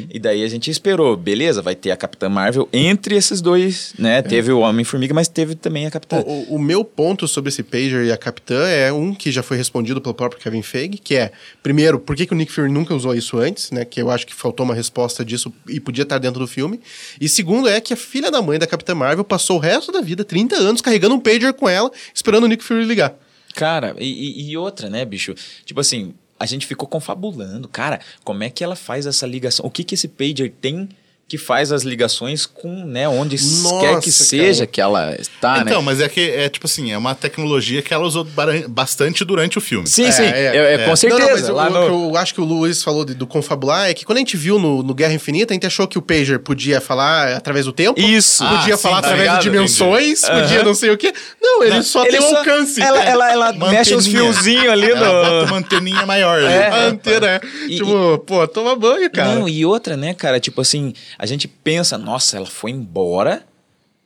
[0.10, 4.22] E daí a gente esperou, beleza, vai ter a Capitã Marvel entre esses dois, né?
[4.22, 6.18] Teve o Homem-Formiga, mas teve também a Capitã.
[6.26, 9.42] O, o- o meu ponto sobre esse Pager e a Capitã é um que já
[9.42, 11.32] foi respondido pelo próprio Kevin Feige, que é,
[11.64, 13.86] primeiro, por que, que o Nick Fury nunca usou isso antes, né?
[13.86, 16.82] Que eu acho que faltou uma resposta disso e podia estar dentro do filme.
[17.20, 20.02] E segundo é que a filha da mãe da Capitã Marvel passou o resto da
[20.02, 23.16] vida, 30 anos, carregando um Pager com ela, esperando o Nick Fury ligar.
[23.54, 25.34] Cara, e, e- outra, né, bicho?
[25.66, 27.68] Tipo assim, a gente ficou confabulando.
[27.68, 29.66] Cara, como é que ela faz essa ligação?
[29.66, 30.90] O que que esse pager tem
[31.32, 34.68] que faz as ligações com, né, onde Nossa, quer que seja cara.
[34.68, 35.64] que ela está, né?
[35.66, 38.28] Então, mas é que é tipo assim, é uma tecnologia que ela usou
[38.68, 39.88] bastante durante o filme.
[39.88, 41.22] Sim, sim, é, é, é, com certeza.
[41.22, 43.14] Não, não, mas o- lá o, no- que eu acho que o Luiz falou de-
[43.14, 45.88] do confabular é que quando a gente viu no, no Guerra Infinita, a gente achou
[45.88, 47.98] que o Pager podia falar através do tempo.
[47.98, 48.44] Isso.
[48.46, 51.14] Podia Ah, falar sim, tá através ligado, de dimensões, podia não sei o quê.
[51.42, 52.82] Não, ele só Ele tem um só- alcance.
[52.82, 55.46] Ela, ela, ela mexe os fiozinhos ali bota no...
[55.46, 56.42] uma anteninha maior.
[56.42, 56.68] É.
[56.68, 56.76] ali.
[56.76, 57.42] A antena é.
[57.70, 59.36] E- tipo, pô, toma banho, cara.
[59.36, 60.42] Não, e outra, né, cara?
[60.42, 63.44] Tipo assim, a gente pensa, nossa, ela foi embora.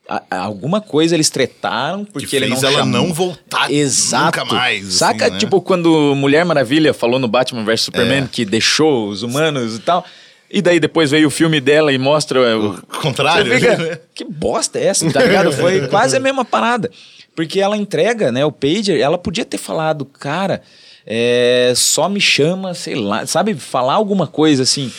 [0.07, 3.01] a- alguma coisa eles tretaram porque Que ele fez não ela chamou.
[3.07, 4.25] não voltar Exato.
[4.39, 5.37] nunca mais, assim, Saca, né?
[5.39, 8.27] tipo, quando Mulher Maravilha falou no Batman vs Superman É.
[8.31, 10.05] que deixou os humanos e tal.
[10.51, 13.99] E daí depois veio o filme dela e mostra é, o, O contrário, fica, né?
[14.13, 15.51] que bosta é essa, tá ligado?
[15.51, 16.91] Foi quase a mesma parada.
[17.35, 20.61] Porque ela entrega, né, o pager, ela podia ter falado, cara,
[21.03, 24.91] é, só me chama, sei lá, sabe, falar alguma coisa assim.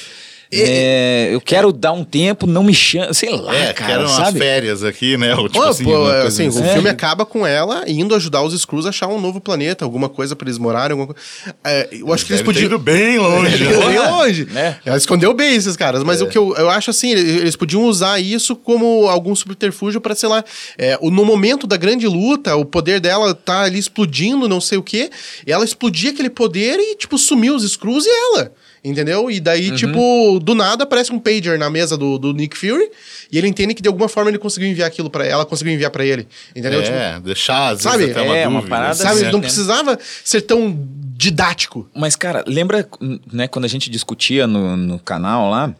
[0.53, 4.12] É, eu quero dar um tempo, não me chama, sei lá, É, cara, quero umas
[4.12, 4.38] sabe?
[4.38, 5.34] férias aqui, né?
[5.34, 6.61] Ou, tipo Pô, assim, pô, coisa assim, assim.
[6.61, 6.72] o É.
[6.72, 10.36] filme acaba com ela indo ajudar os Skrulls a achar um novo planeta, alguma coisa
[10.36, 10.92] pra eles morarem.
[10.99, 11.14] Alguma...
[11.14, 11.20] co-
[11.64, 12.66] É, eu acho que eles podiam.
[12.66, 13.64] ido bem longe.
[13.66, 13.86] Né?
[13.86, 14.44] bem longe.
[14.47, 14.76] né?
[14.84, 16.03] Ela escondeu bem esses caras.
[16.05, 20.14] Mas o que eu, eu acho assim, eles podiam usar isso como algum subterfúgio pra,
[20.14, 20.44] sei lá,
[20.78, 24.82] é, no momento da grande luta, o poder dela tá ali explodindo, não sei o
[24.82, 25.11] quê.
[25.47, 28.53] E ela explodia aquele poder e, tipo, sumiu os Skrulls e ela.
[28.85, 29.31] Entendeu?
[29.31, 32.89] E daí, tipo, do nada aparece um pager na mesa do, do Nick Fury
[33.33, 35.91] e ele entende que de alguma forma ele conseguiu enviar aquilo para ela, conseguiu enviar
[35.91, 36.29] pra ele.
[36.55, 36.83] Entendeu?
[36.83, 38.11] Tipo, É, deixar às vezes Sabe?
[38.12, 38.77] até uma É, uma dúvida.
[38.77, 39.18] parada sabe?
[39.18, 39.45] certo, Não né?
[39.47, 40.79] precisava ser tão
[41.16, 41.89] didático.
[41.95, 42.89] Mas, cara, lembra,
[43.33, 45.74] né, quando a gente discutia no, no canal lá,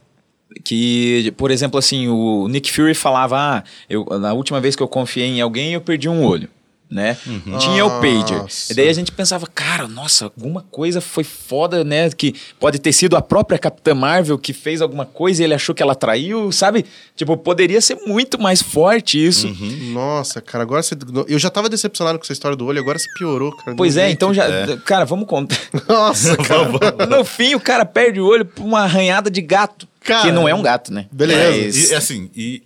[0.65, 4.89] que, por exemplo, assim, o Nick Fury falava, ah, eu, na última vez que eu
[4.89, 6.49] confiei em alguém, eu perdi um olho.
[6.89, 7.17] Né?
[7.59, 8.39] Tinha o pager.
[8.39, 8.73] Nossa.
[8.73, 12.09] E daí a gente pensava, cara, nossa, alguma coisa foi foda, né?
[12.11, 15.75] Que pode ter sido a própria Capitã Marvel que fez alguma coisa e ele achou
[15.75, 16.85] que ela traiu, sabe?
[17.17, 19.53] Tipo, poderia ser muito mais forte isso.
[19.93, 20.95] Nossa, cara, agora você.
[21.27, 23.77] Eu já tava decepcionado com essa história do olho, agora você piorou, cara.
[23.77, 24.15] Pois é, jeito.
[24.15, 24.47] então já.
[24.85, 25.59] Cara, vamos contar.
[25.89, 27.07] Nossa, cara.
[27.07, 29.89] no fim, o cara perde o olho por uma arranhada de gato.
[30.01, 31.07] Cara, que não é um gato, né?
[31.11, 31.65] beleza.
[31.67, 32.63] Mas- E assim, e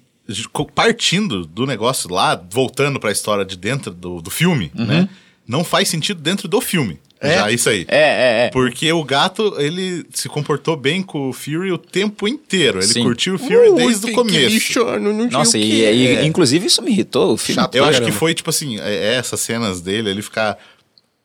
[0.74, 5.08] partindo do negócio lá, voltando pra história de dentro do, do filme, né?
[5.46, 6.98] Não faz sentido dentro do filme.
[7.22, 7.34] É?
[7.34, 7.84] Já isso aí.
[7.86, 8.50] É, é, é.
[8.50, 12.78] Porque o gato, ele se comportou bem com o Fury o tempo inteiro.
[12.78, 13.02] Ele Sim.
[13.02, 14.38] curtiu o Fury Ui, desde o começo.
[14.48, 16.24] lixo, não, não tinha Nossa, o e, e- É.
[16.24, 17.60] inclusive isso me irritou o filme.
[17.60, 17.74] Chato.
[17.74, 20.56] Eu acho que foi, tipo assim, é- é essas cenas dele, ele ficar.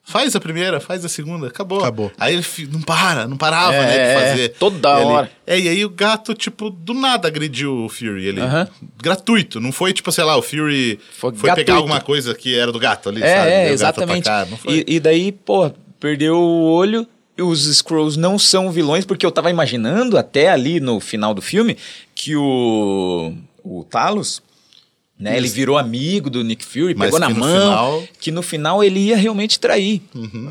[0.07, 1.79] Faz a primeira, faz a segunda, acabou.
[1.79, 2.11] Acabou.
[2.19, 4.49] Aí ele não para, não parava, É, né, de é, fazer.
[4.59, 5.31] toda Ele- hora.
[5.47, 8.27] É, e aí o gato, tipo, do nada agrediu o Fury.
[8.27, 8.67] Ele, Aham.
[9.01, 12.71] Gratuito, não foi, tipo, sei lá, o Fury Foi foi, pegar alguma coisa que era
[12.71, 13.49] do gato ali, É, sabe?
[13.51, 14.29] é, exatamente.
[14.67, 17.07] E, e daí, pô, perdeu o olho.
[17.37, 21.41] E os Scrolls não são vilões, porque eu tava imaginando até ali no final do
[21.41, 21.75] filme
[22.13, 24.41] que o, o Talos,
[25.17, 28.07] né, ele virou amigo do Nick Fury, Mas pegou na mão, final- Uhum.
[28.19, 30.01] que no final ele ia realmente trair.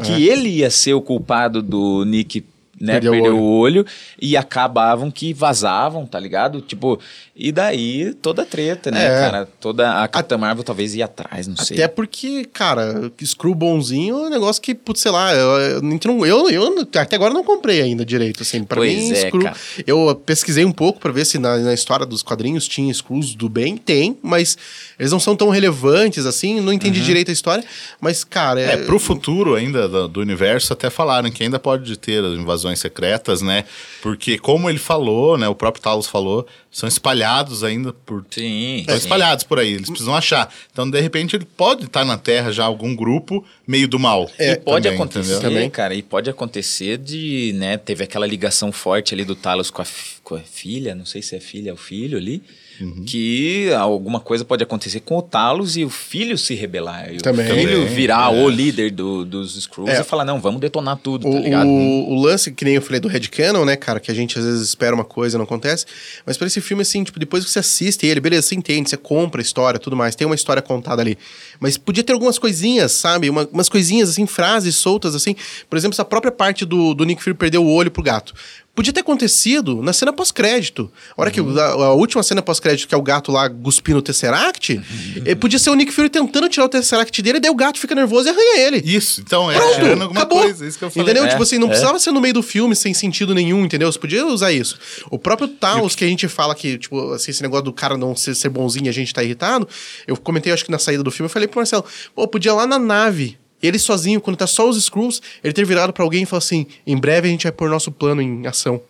[0.04, 2.42] Que ele ia ser o culpado do Nick
[2.80, 3.86] né, Perdeu perdeu, o o olho
[4.20, 6.60] e acabavam que vazavam, tá ligado?
[6.60, 6.98] Tipo,
[7.36, 9.20] e daí toda a treta, né, É.
[9.20, 9.48] cara?
[9.60, 11.76] Toda a Capitã Marvel talvez ia atrás, não sei.
[11.76, 16.50] Até porque, cara, Screw bonzinho é um negócio que, putz, sei lá, eu, eu, eu,
[16.50, 18.64] eu até agora não comprei ainda direito, assim.
[18.64, 19.42] Pra Pois mim, é, Screw...
[19.42, 19.56] cara.
[19.86, 23.48] Eu pesquisei um pouco pra ver se na, na história dos quadrinhos tinha Screws do
[23.48, 23.76] bem.
[23.76, 24.56] Tem, mas
[24.98, 26.60] eles não são tão relevantes, assim.
[26.60, 27.64] Não entendi direito a história.
[28.00, 28.60] Mas, cara...
[28.60, 32.32] É, pro futuro ainda do, do universo, até falaram que ainda pode ter as
[32.64, 33.64] invasões secretas, né?
[34.02, 35.46] Porque, como ele falou, né?
[35.48, 38.24] O próprio Talos falou, são espalhados ainda por.
[38.28, 40.52] Sim, Estão espalhados por aí, eles precisam achar.
[40.72, 44.28] Então, de repente, ele pode estar na Terra já algum grupo meio do mal.
[44.38, 45.40] e pode também, acontecer?
[45.40, 45.70] Também.
[45.70, 49.86] cara, e pode acontecer de, né, teve aquela ligação forte ali do Talos com a,
[50.24, 52.42] com a filha, não sei se é filha ou filho ali,
[52.80, 53.04] Uhum.
[53.06, 57.14] que alguma coisa pode acontecer com o Talos e o filho se rebelar.
[57.14, 57.48] E Também.
[57.48, 58.42] O filho virar é.
[58.44, 60.00] o líder do- dos Skrulls É.
[60.00, 61.68] e falar, não, vamos detonar tudo, O, tá ligado?
[61.68, 64.44] o, o lance, que nem eu falei do Canon, né, cara, que a gente às
[64.44, 65.86] vezes espera uma coisa e não acontece.
[66.26, 68.96] Mas pra esse filme, assim, tipo, depois que você assiste ele, beleza, você entende, você
[68.96, 71.16] compra a história tudo mais, tem uma história contada ali.
[71.60, 73.30] Mas podia ter algumas coisinhas, sabe?
[73.30, 75.36] Uma- umas coisinhas, assim, frases soltas, assim.
[75.70, 78.34] Por exemplo, essa própria parte do, do Nick Fury perder o olho pro gato.
[78.74, 80.90] Podia ter acontecido na cena pós-crédito.
[81.16, 81.54] A hora que Uhum.
[81.54, 84.82] o- a, a última cena pós-crédito, que é o gato lá cuspindo o Tesseract, Uhum.
[85.24, 87.94] eh, podia ser o Nick Fury tentando tirar o Tesseract dele, daí o gato fica
[87.94, 88.82] nervoso e arranha ele.
[88.84, 90.40] Isso, então é Pronto, tirando alguma acabou.
[90.42, 91.04] coisa, isso que eu falei.
[91.04, 91.24] Entendeu?
[91.24, 91.70] É, tipo assim, não é.
[91.70, 93.90] precisava ser no meio do filme sem sentido nenhum, entendeu?
[93.92, 94.76] Você podia usar isso.
[95.08, 98.16] O próprio Taos, que a gente fala que, tipo, assim, esse negócio do cara não
[98.16, 99.68] ser, ser bonzinho e a gente tá irritado,
[100.06, 102.66] eu comentei, acho que na saída do filme, eu falei pro Marcelo, pô, podia lá
[102.66, 106.26] na nave, ele sozinho, quando tá só os Skrulls, ele ter virado pra alguém e
[106.26, 108.80] falar assim, em breve a gente vai pôr nosso plano em ação.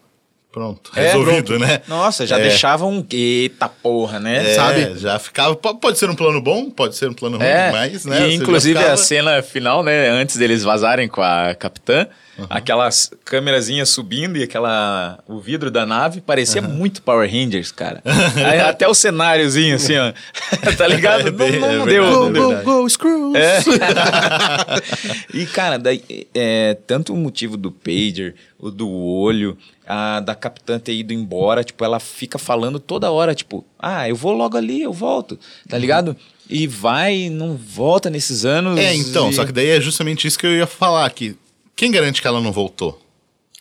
[0.54, 1.58] Pronto, É, resolvido, pronto.
[1.66, 1.80] né?
[1.88, 2.42] Nossa, já É.
[2.42, 4.52] deixava um eita porra, né?
[4.52, 4.96] É, sabe?
[5.00, 5.56] Já ficava.
[5.56, 8.28] po- Pode ser um plano bom, pode ser um plano ruim, É, mas, né?
[8.28, 12.06] e inclusive ficava- a cena final, né, antes deles vazarem com a capitã,
[12.48, 18.00] aquelas câmerazinhas subindo e aquela o vidro da nave parecia muito Power Rangers, cara.
[18.48, 20.12] Aí até o cenáriozinho assim, ó.
[20.78, 21.28] tá ligado?
[21.28, 22.04] É não, não, é não verdade, deu.
[22.04, 22.50] é Go, não deu.
[22.62, 23.36] go, go, Skrulls!
[23.38, 23.58] É.
[25.34, 26.02] e, cara, daí,
[26.34, 29.56] é, tanto o motivo do pager, o do olho,
[29.86, 34.16] a da capitã ter ido embora, tipo, ela fica falando toda hora, tipo, ah, eu
[34.16, 36.16] vou logo ali, eu volto, tá ligado?
[36.48, 38.78] E vai, não volta nesses anos.
[38.78, 41.36] É, então, e- só que daí é justamente isso que eu ia falar aqui.
[41.76, 43.00] Quem garante que ela não voltou?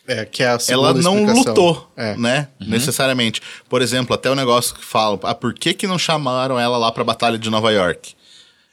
[0.06, 1.44] É, que é a segunda ela não explicação.
[1.54, 2.14] lutou, É.
[2.16, 2.48] né?
[2.60, 3.40] Necessariamente.
[3.70, 6.92] Por exemplo, até o negócio que falam, ah, por que, que não chamaram ela lá
[6.92, 8.14] pra Batalha de Nova York?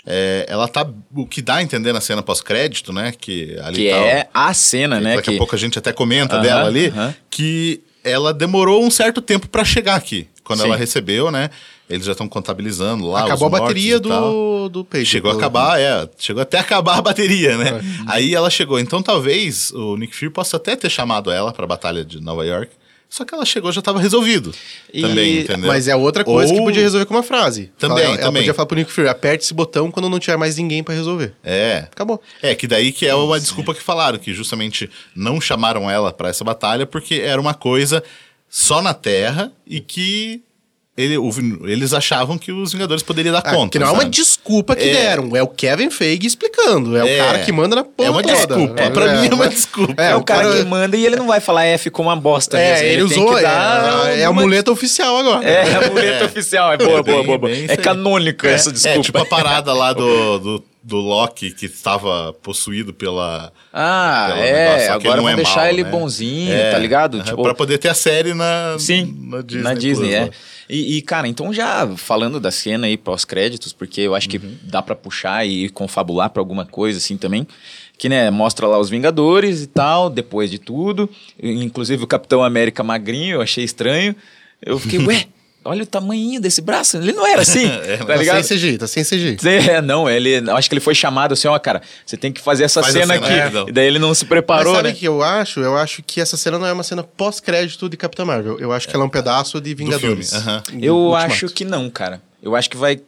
[0.06, 0.88] É, ela tá.
[1.16, 3.14] O que dá a entender na cena pós-crédito, né?
[3.18, 5.16] Que ali Que tá é a cena, né?
[5.16, 5.36] Daqui que...
[5.36, 7.14] a pouco a gente até comenta Aham, dela ali, aham.
[7.30, 10.28] que ela demorou um certo tempo pra chegar aqui.
[10.43, 10.66] Quando Sim.
[10.66, 11.49] ela recebeu, né?
[11.88, 13.26] Eles já estão contabilizando lá.
[13.26, 15.06] Acabou a bateria e do, do Pager.
[15.06, 16.10] Chegou a do- acabar, é.
[16.18, 17.82] Chegou até a acabar a bateria, né?
[18.08, 18.80] Aí ela chegou.
[18.80, 22.72] Então talvez o Nick Fury possa até ter chamado ela pra batalha de Nova York.
[23.14, 24.53] Só que ela chegou já tava resolvido.
[24.93, 25.68] E- Também, entendeu?
[25.68, 27.70] Mas é outra coisa que Ou- podia resolver com uma frase.
[27.78, 28.41] Também, ela, ela também.
[28.43, 31.34] podia falar pro Nick Fury, aperte esse botão quando não tiver mais ninguém pra resolver.
[31.43, 31.89] É.
[31.91, 32.22] Acabou.
[32.41, 36.30] É, que daí que é uma desculpa que falaram, que justamente não chamaram ela pra
[36.30, 38.01] essa batalha porque era uma coisa
[38.49, 40.41] só na Terra e que
[40.98, 41.32] ele- o-
[41.68, 43.72] eles achavam que os Vingadores poderiam dar Ah, conta.
[43.72, 44.12] que não é uma sabe?
[44.12, 44.94] desculpa que É.
[44.94, 46.98] deram, é o Kevin Feige explicando.
[46.98, 47.22] É, É.
[47.22, 48.36] o cara que manda na porra É uma toda.
[48.36, 50.02] desculpa, pra mim é uma desculpa.
[50.02, 52.58] É, o cara cara- que manda e ele não vai falar F como uma bosta
[52.60, 52.86] É, mesmo.
[52.88, 55.46] ele, tem usou, que dar é, é a uma- muleta oficial agora.
[55.48, 56.74] É, a muleta oficial.
[56.74, 57.38] É boa, É boa, boa.
[57.38, 57.52] boa.
[57.52, 58.98] bem isso É canônica É, essa desculpa.
[59.00, 63.54] É, tipo a parada lá do, do, do Loki que estava possuído pela.
[63.72, 64.88] Ah, pelo é.
[64.90, 65.90] Agora vão é deixar mal, ele né?
[65.92, 67.18] bonzinho, É, tá ligado?
[67.18, 69.64] aham, Tipo, Pra poder ter a série na, Sim, na Disney.
[69.64, 70.22] na Disney, Plus, é.
[70.26, 70.30] lá.
[70.70, 74.56] E, e, cara, então já falando da cena aí pós-créditos, porque eu acho que Uhum.
[74.64, 77.46] dá pra puxar e confabular pra alguma coisa assim também,
[77.98, 81.08] que né, mostra lá os Vingadores e tal, depois de tudo,
[81.42, 84.16] inclusive o Capitão América magrinho, eu achei estranho.
[84.66, 85.26] Eu fiquei, ué,
[85.64, 88.43] olha o tamanhinho desse braço, ele não era assim, É, tá Tá ligado?
[88.43, 89.38] sem CG, tá sem CG.
[89.70, 92.41] É, não, ele, eu acho que ele foi chamado assim, ó, cara, você tem que
[92.41, 93.34] fazer essa Faz cena cena, aqui.
[93.34, 93.70] é, não.
[93.70, 94.93] e daí ele não se Mas preparou, sabe né?
[94.93, 95.59] o que eu acho?
[95.59, 98.59] Eu acho que essa cena não é uma cena pós-crédito de Capitã Marvel.
[98.59, 100.32] Eu acho que ela é um pedaço de Vingadores.
[100.32, 100.39] Do
[100.84, 101.26] Eu Ultimato.
[101.34, 102.22] acho que não, cara.
[102.41, 102.99] Eu acho que vai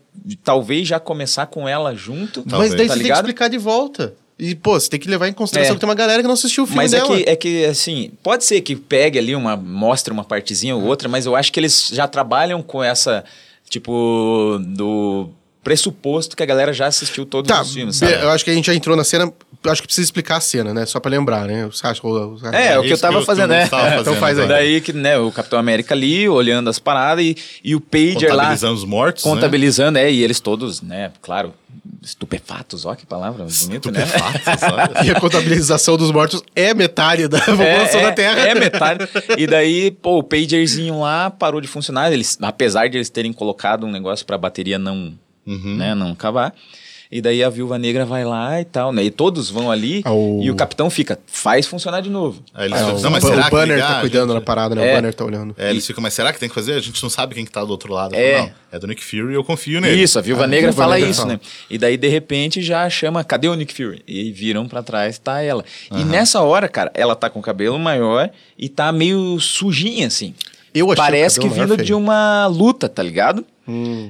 [0.44, 2.42] talvez já começar com ela junto.
[2.46, 2.76] Mas Talvez.
[2.76, 3.18] daí tá você tem que ligado?
[3.26, 4.14] explicar de volta.
[4.38, 5.76] E, pô, você tem que levar em consideração É.
[5.76, 7.16] que tem uma galera que não assistiu o filme Mas é dela.
[7.16, 11.08] que, é que, assim, pode ser que pegue ali uma, mostre uma partezinha ou outra,
[11.08, 13.24] mas eu acho que eles já trabalham com essa,
[13.70, 15.30] tipo, do
[15.64, 18.22] pressuposto que a galera já assistiu todos Tá, os filmes, be- sabe?
[18.22, 19.32] eu acho que a gente já entrou na cena.
[19.64, 20.86] eu Acho que precisa explicar a cena, né?
[20.86, 21.66] Só pra lembrar, né?
[21.68, 23.66] Você acha, ou- ou- É, o que eu tava que eu- fazendo, né?
[23.68, 24.48] tava É, fazendo então faz aí.
[24.48, 28.36] Daí que, né, o Capitão América ali, olhando as paradas, e, e o Pager lá...
[28.44, 29.24] Contabilizando os mortos.
[29.24, 29.32] né?
[29.32, 31.54] Contabilizando, é, e eles todos, né, claro,
[32.04, 34.04] estupefatos, ó que palavra bonita, né?
[34.04, 35.06] Estupefatos.
[35.06, 38.40] E a contabilização dos mortos é metade da população é, da Terra.
[38.48, 39.08] É, metade.
[39.38, 42.12] E daí, pô, o pagerzinho lá parou de funcionar.
[42.12, 45.14] Eles, apesar de eles terem colocado um negócio pra bateria não,
[45.46, 45.76] Uhum.
[45.78, 46.54] né, não acabar.
[47.16, 49.04] E daí a viúva negra vai lá e tal, né?
[49.04, 52.42] E todos vão ali Ah, o- e o capitão fica, faz funcionar de novo.
[52.56, 54.40] Aí eles É, ficam, o, não, mas o será que banner ligar, tá cuidando gente?
[54.40, 54.88] da parada, né?
[54.88, 54.92] É.
[54.92, 55.56] O banner tá olhando.
[55.56, 56.74] É, eles ficam, mas será que tem que fazer?
[56.74, 58.16] A gente não sabe quem que tá do outro lado.
[58.16, 58.40] É.
[58.42, 60.02] não, é do Nick Fury e eu confio nele.
[60.02, 61.34] Isso, a Viúva A Negra Viúva fala Negra isso, fala.
[61.34, 61.40] né?
[61.70, 64.02] E daí, de repente, já chama, cadê o Nick Fury?
[64.08, 65.64] E viram pra trás, tá ela.
[65.96, 70.34] E nessa hora, cara, ela tá com o cabelo maior e tá meio sujinha, assim.
[70.74, 73.46] Eu achei o Parece que vindo de uma luta, tá ligado?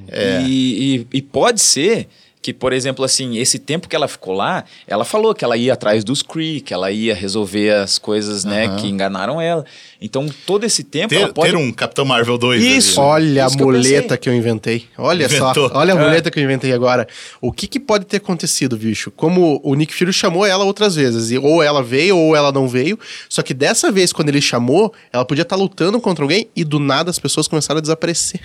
[0.08, 0.40] É.
[0.46, 2.08] E, e- e pode ser
[2.44, 5.72] que, por exemplo, assim, esse tempo que ela ficou lá, ela falou que ela ia
[5.72, 8.76] atrás dos Kree, que ela ia resolver as coisas, né, Aham.
[8.76, 9.64] que enganaram ela.
[9.98, 11.52] Então, todo esse tempo Ter, ela pode...
[11.52, 12.62] ter um Capitão Marvel 2.
[12.62, 13.00] ali, Isso.
[13.00, 13.06] né?
[13.06, 14.18] Olha Isso a que eu muleta pensei.
[14.18, 14.84] que eu inventei.
[14.98, 15.70] Olha Inventou.
[15.70, 16.04] só, olha a É.
[16.04, 17.08] muleta que eu inventei agora.
[17.40, 19.10] O que, que pode ter acontecido, bicho?
[19.10, 22.68] Como o Nick Fury chamou ela outras vezes, e ou ela veio ou ela não
[22.68, 26.62] veio, só que dessa vez, quando ele chamou, ela podia estar lutando contra alguém e
[26.62, 28.42] do nada as pessoas começaram a desaparecer.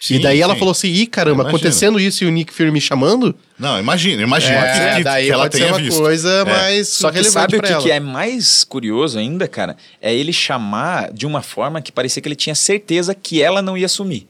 [0.00, 0.58] E Sim, daí ela sim.
[0.60, 3.34] falou assim: ih, caramba, acontecendo isso e o Nick Fury me chamando?
[3.58, 5.98] Não, imagina, imagina É, que, daí que ela tenha uma visto.
[6.00, 6.44] coisa É.
[6.44, 7.82] mais Só que sabe o pra que, ela.
[7.82, 9.76] que é mais curioso ainda, cara?
[10.00, 13.76] É ele chamar de uma forma que parecia que ele tinha certeza que ela não
[13.76, 14.28] ia sumir.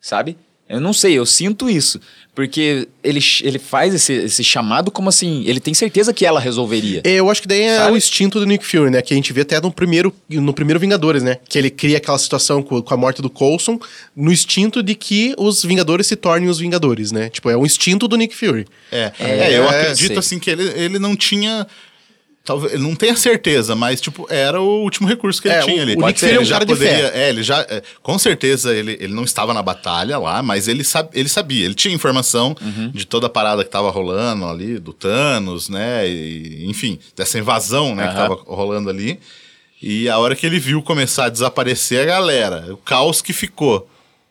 [0.00, 0.36] Sabe?
[0.68, 2.00] Eu não sei, eu sinto isso.
[2.34, 7.00] Porque ele, ele faz esse, esse chamado como assim, ele tem certeza que ela resolveria.
[7.04, 7.92] Eu acho que daí é Sabe?
[7.92, 9.00] o instinto do Nick Fury, né?
[9.02, 11.38] Que a gente vê até no primeiro, no primeiro Vingadores, né?
[11.48, 13.78] Que ele cria aquela situação com, com a morte do Coulson,
[14.16, 17.28] no instinto de que os Vingadores se tornem os Vingadores, né?
[17.28, 18.66] Tipo, é um instinto do Nick Fury.
[18.90, 20.18] É, É, é, eu é, acredito sei.
[20.18, 21.64] assim que ele, ele não tinha.
[22.44, 25.82] Talvez não tenha certeza, mas tipo, era o último recurso que ele É, tinha o-
[25.82, 25.94] ali.
[25.96, 28.18] o Nick Fury é um Ele já cara de poderia, é, ele já, é, com
[28.18, 31.94] certeza ele, ele não estava na batalha lá, mas ele, sab, ele sabia, ele tinha
[31.94, 32.90] informação Uhum.
[32.90, 37.94] de toda a parada que estava rolando ali, do Thanos, né, e, enfim, dessa invasão,
[37.94, 38.22] né, que Aham.
[38.34, 39.18] estava rolando ali.
[39.82, 43.88] E a hora que ele viu começar a desaparecer a galera, o caos que ficou.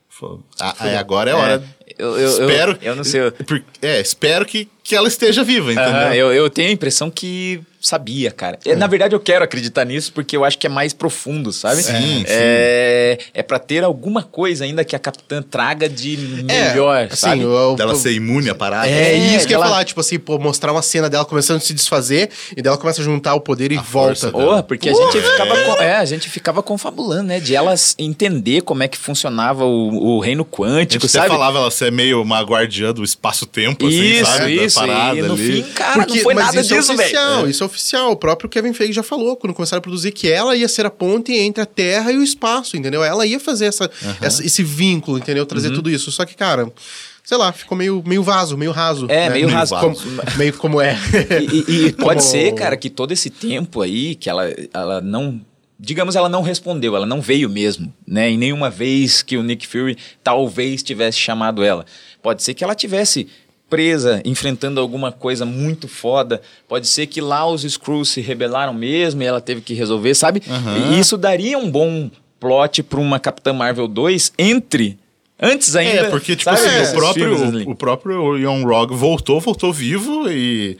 [0.07, 1.63] Falou, ah, aí agora é a hora.
[1.97, 3.33] eu- eu- eu- espero, eu não sei, eu-
[3.81, 6.13] é, espero que, que ela esteja viva, entendeu?
[6.13, 8.57] Eu, eu tenho a impressão que sabia, cara.
[8.65, 11.83] É, Na verdade, eu quero acreditar nisso porque eu acho que é mais profundo, sabe?
[11.83, 17.15] Sim, é, é para ter alguma coisa ainda que a capitã traga de melhor, assim,
[17.17, 17.45] sabe?
[17.45, 18.87] o- Dela o- ser imune à parada.
[18.89, 21.57] É, É, isso que eu ia falar, tipo assim, pô, mostrar uma cena dela começando
[21.57, 24.31] a se desfazer e dela começa a juntar o poder e volta.
[24.31, 24.45] dela.
[24.45, 27.39] Porra, porque a gente ficava com- é, a gente ficava confabulando, né?
[27.41, 31.27] De elas entender como é que funcionava o, o reino A quântico, gente até sabe?
[31.27, 34.53] falava ela ser meio uma guardiã do espaço-tempo, assim, Isso, sabe?
[34.65, 34.72] isso.
[34.75, 35.63] Da parada E no ali.
[35.63, 37.07] fim, cara, não foi mas nada isso disso, é velho.
[37.09, 38.11] oficial, isso é oficial.
[38.11, 40.89] O próprio Kevin Feige já falou, quando começaram a produzir, que ela ia ser a
[40.89, 43.03] ponte entre a Terra e o espaço, entendeu?
[43.03, 43.89] Ela ia fazer essa,
[44.21, 45.45] essa- esse vínculo, entendeu?
[45.45, 45.75] Trazer Uhum.
[45.75, 46.11] tudo isso.
[46.11, 46.71] Só que, cara,
[47.23, 49.05] sei lá, ficou meio, meio vaso, meio raso.
[49.09, 49.35] É, né?
[49.35, 49.75] meio raso.
[49.79, 49.95] Como,
[50.37, 50.97] meio como é.
[51.51, 55.01] E, e- e pode Como- ser, cara, que todo esse tempo aí que ela, ela
[55.01, 55.39] não.
[55.79, 58.29] Digamos, ela não respondeu, ela não veio mesmo, né?
[58.29, 61.85] Em nenhuma vez que o Nick Fury talvez tivesse chamado ela.
[62.21, 63.27] Pode ser que ela tivesse
[64.25, 66.41] enfrentando alguma coisa muito foda.
[66.67, 70.41] Pode ser que lá os Skrulls se rebelaram mesmo e ela teve que resolver, sabe?
[70.91, 72.09] E isso daria um bom
[72.39, 74.99] plot pra uma Capitã Marvel 2 entre.
[75.41, 76.01] Antes ainda.
[76.01, 79.73] É, porque, tipo sabe, assim, desses o próprio, o, o próprio Young Rogue voltou, voltou
[79.73, 80.77] vivo e.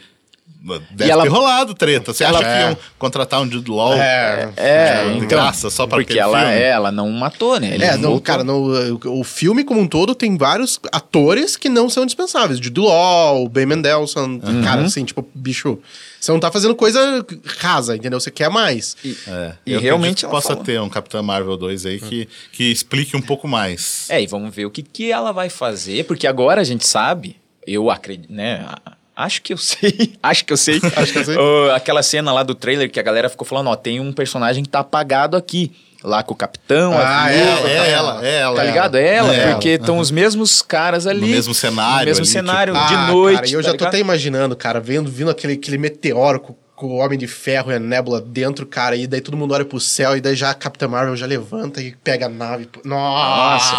[0.91, 2.13] Deve E ela- ter rolado treta.
[2.13, 2.61] Você Ela- acha que É.
[2.69, 6.39] iam contratar um Jude Law É, É, tipo, de então, graça só pra porque ela,
[6.39, 6.53] filme?
[6.55, 7.73] é, ela não matou, né?
[7.73, 11.67] Ele É, não, cara, no, o, o filme como um todo tem vários atores que
[11.67, 12.59] não são dispensáveis.
[12.59, 15.77] Jude Law, Ben Mendelsohn, cara, assim, tipo, bicho,
[16.17, 17.25] você não tá fazendo coisa
[17.59, 18.19] rasa, entendeu?
[18.21, 18.95] Você quer mais.
[19.27, 20.63] É, E eu realmente ela possa falou.
[20.63, 24.05] ter um Capitão Marvel 2 aí que, que explique um pouco mais.
[24.09, 27.35] É, e vamos ver o que, que ela vai fazer, porque agora a gente sabe,
[27.67, 28.65] eu acredito, né?
[28.65, 30.81] a- Acho que eu sei, acho que eu sei.
[30.95, 31.37] Acho que eu sei.
[31.75, 34.69] Aquela cena lá do trailer que a galera ficou falando, ó, tem um personagem que
[34.69, 35.71] tá apagado aqui.
[36.03, 38.55] Lá com o capitão, Ah, a é, viúva, é ela, é ela.
[38.57, 38.95] Tá ligado?
[38.97, 41.21] É ela, É porque estão os mesmos caras ali.
[41.21, 43.35] No mesmo cenário No mesmo ali, cenário, tipo- de Ah, noite.
[43.35, 43.87] Cara, e eu tá já tô ligado?
[43.87, 47.75] até imaginando, cara, vendo, vindo aquele, aquele meteoro com, com o Homem de Ferro e
[47.75, 50.53] a Nebula dentro, cara, e daí todo mundo olha pro céu, e daí já a
[50.53, 52.67] Capitã Marvel já levanta e pega a nave.
[52.83, 53.77] Nossa!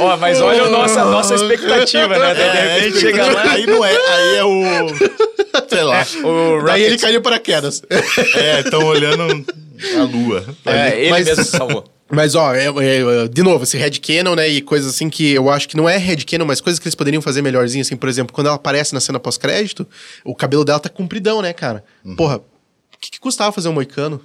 [0.00, 2.34] Ó, mas olha a nossa, nossa expectativa, né?
[2.34, 3.50] De É, repente chega lá.
[3.52, 4.88] Aí não é, aí é o.
[5.68, 6.06] Sei lá.
[6.24, 7.82] O Daí ele caiu de paraquedas.
[8.36, 9.22] É, estão olhando
[9.96, 10.44] a lua.
[10.66, 11.84] É, ele Mas- mesmo se salvou.
[12.10, 15.68] Mas, ó, é- é- de novo, esse headcanon, né, e coisas assim que eu acho
[15.68, 18.46] que não é headcanon, mas coisas que eles poderiam fazer melhorzinho, assim, por exemplo, quando
[18.46, 19.86] ela aparece na cena pós-crédito,
[20.24, 21.84] o cabelo dela tá compridão, né, cara?
[22.16, 22.42] Porra, o
[22.98, 24.22] que, que custava fazer um moicano?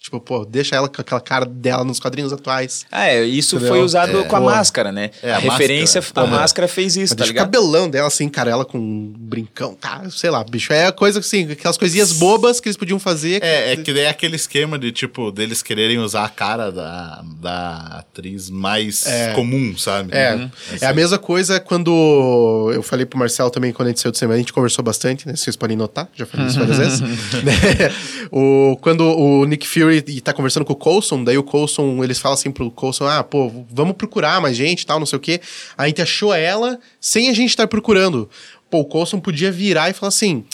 [0.00, 2.86] Tipo, pô, deixa ela com aquela cara dela nos quadrinhos atuais.
[2.90, 3.74] Ah, é, isso Entendeu?
[3.74, 4.22] foi usado É.
[4.22, 4.46] com a Pô.
[4.46, 5.10] máscara, né?
[5.20, 6.26] É, a, a referência, máscara.
[6.26, 7.46] a máscara fez isso, Mas tá deixa o ligado?
[7.46, 10.72] cabelão dela, assim, cara, ela com um brincão, cara, sei lá, bicho.
[10.72, 13.42] É coisa assim, aquelas coisinhas bobas que eles podiam fazer.
[13.42, 17.22] É, é que daí é aquele esquema de, tipo, deles quererem usar a cara da,
[17.40, 20.16] da atriz mais comum, sabe?
[20.16, 20.50] É, Uhum.
[20.80, 24.18] é a mesma coisa quando eu falei pro Marcel também, quando a gente saiu de
[24.18, 25.34] semana, a gente conversou bastante, né?
[25.34, 27.00] Vocês podem notar, já falei isso várias vezes.
[27.00, 27.52] né?
[28.30, 29.87] o, quando o Nick Fury
[30.22, 33.50] tá conversando com o Coulson, daí o Coulson, eles falam assim pro Coulson, ah, pô,
[33.70, 35.40] vamos procurar mais gente e tal, não sei o quê.
[35.76, 38.28] A gente achou ela sem a gente estar procurando.
[38.70, 40.44] Pô, o Coulson podia virar e falar assim,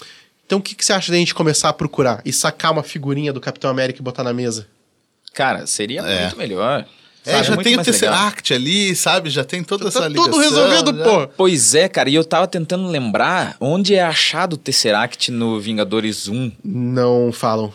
[0.46, 2.20] então o que, que você acha da gente começar a procurar?
[2.24, 4.66] E sacar uma figurinha do Capitão América e botar na mesa?
[5.32, 6.20] Cara, seria É.
[6.22, 6.86] muito melhor.
[7.26, 7.44] É, sabe?
[7.46, 7.82] já Muito tem o.
[7.82, 9.30] Tesseract ali, sabe?
[9.30, 10.30] Já tem toda essa Tá ligação.
[10.30, 11.26] tudo resolvido, já- pô!
[11.38, 16.28] Pois é, cara, e eu tava tentando lembrar onde é achado o Tesseract no Vingadores
[16.28, 16.52] 1.
[16.62, 17.72] Não falam.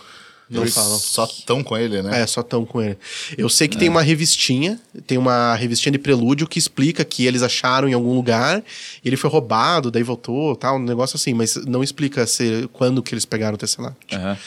[0.50, 0.98] Não Eles falam.
[0.98, 2.22] Só tão com ele, né?
[2.22, 2.98] É, só tão com ele.
[3.38, 7.44] Eu sei que tem uma revistinha, tem uma revistinha de prelúdio que explica que eles
[7.44, 8.64] acharam em algum lugar,
[9.06, 13.14] ele foi roubado, daí voltou, tal, um negócio assim, mas não explica se, quando que
[13.14, 13.98] eles pegaram o Tesseract.
[14.12, 14.38] Aham.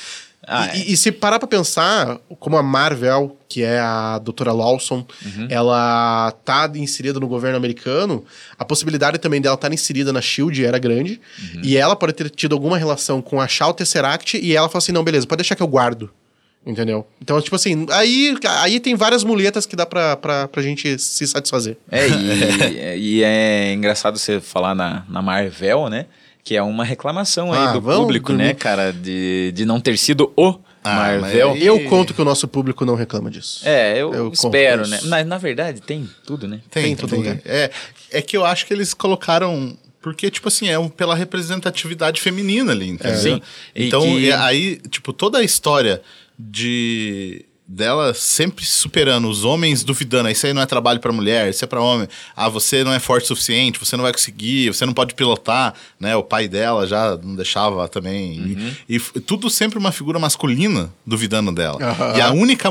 [0.47, 5.07] Ah, e, e se parar pra pensar, como a Marvel, que é a doutora Lawson,
[5.49, 8.25] ela tá inserida no governo americano,
[8.59, 11.21] a possibilidade também dela estar inserida na SHIELD era grande,
[11.63, 14.93] e ela pode ter tido alguma relação com achar o Tesseract, e ela fala assim,
[14.93, 16.11] não, beleza, pode deixar que eu guardo.
[16.65, 17.05] Entendeu?
[17.21, 21.27] Então, tipo assim, aí, aí tem várias muletas que dá pra, pra, pra gente se
[21.27, 21.77] satisfazer.
[21.91, 26.07] É, e, e é engraçado você falar na, na Marvel, né?
[26.45, 28.45] Que é uma reclamação aí Ah, do público, dormir.
[28.49, 28.93] né, cara?
[28.93, 31.51] De, de não ter sido o Ah, Marvel.
[31.51, 33.61] mas Eu conto que o nosso público não reclama disso.
[33.67, 34.97] É, eu, Eu espero, né?
[34.97, 35.09] isso.
[35.09, 36.61] Na, verdade, tem tudo, né?
[36.71, 37.19] Tem, Tem todo tem.
[37.21, 37.39] lugar.
[37.45, 37.71] É,
[38.11, 39.79] é que eu acho que eles colocaram.
[40.01, 43.21] Porque, tipo assim, é um- pela representatividade feminina ali, entendeu?
[43.21, 43.41] Sim.
[43.73, 46.03] E Então, que- aí, tipo, toda a história
[46.37, 51.49] de dela sempre superando os homens duvidando, "Ah, isso aí não é trabalho pra mulher,
[51.49, 52.07] isso é pra homem.
[52.37, 55.75] Ah, você não é forte o suficiente, você não vai conseguir, você não pode pilotar,
[55.99, 56.15] né?
[56.15, 58.41] O pai dela já não deixava também.
[58.41, 58.75] Uhum.
[58.89, 61.79] E, e tudo sempre uma figura masculina duvidando dela.
[61.83, 62.17] Aham.
[62.17, 62.71] E a única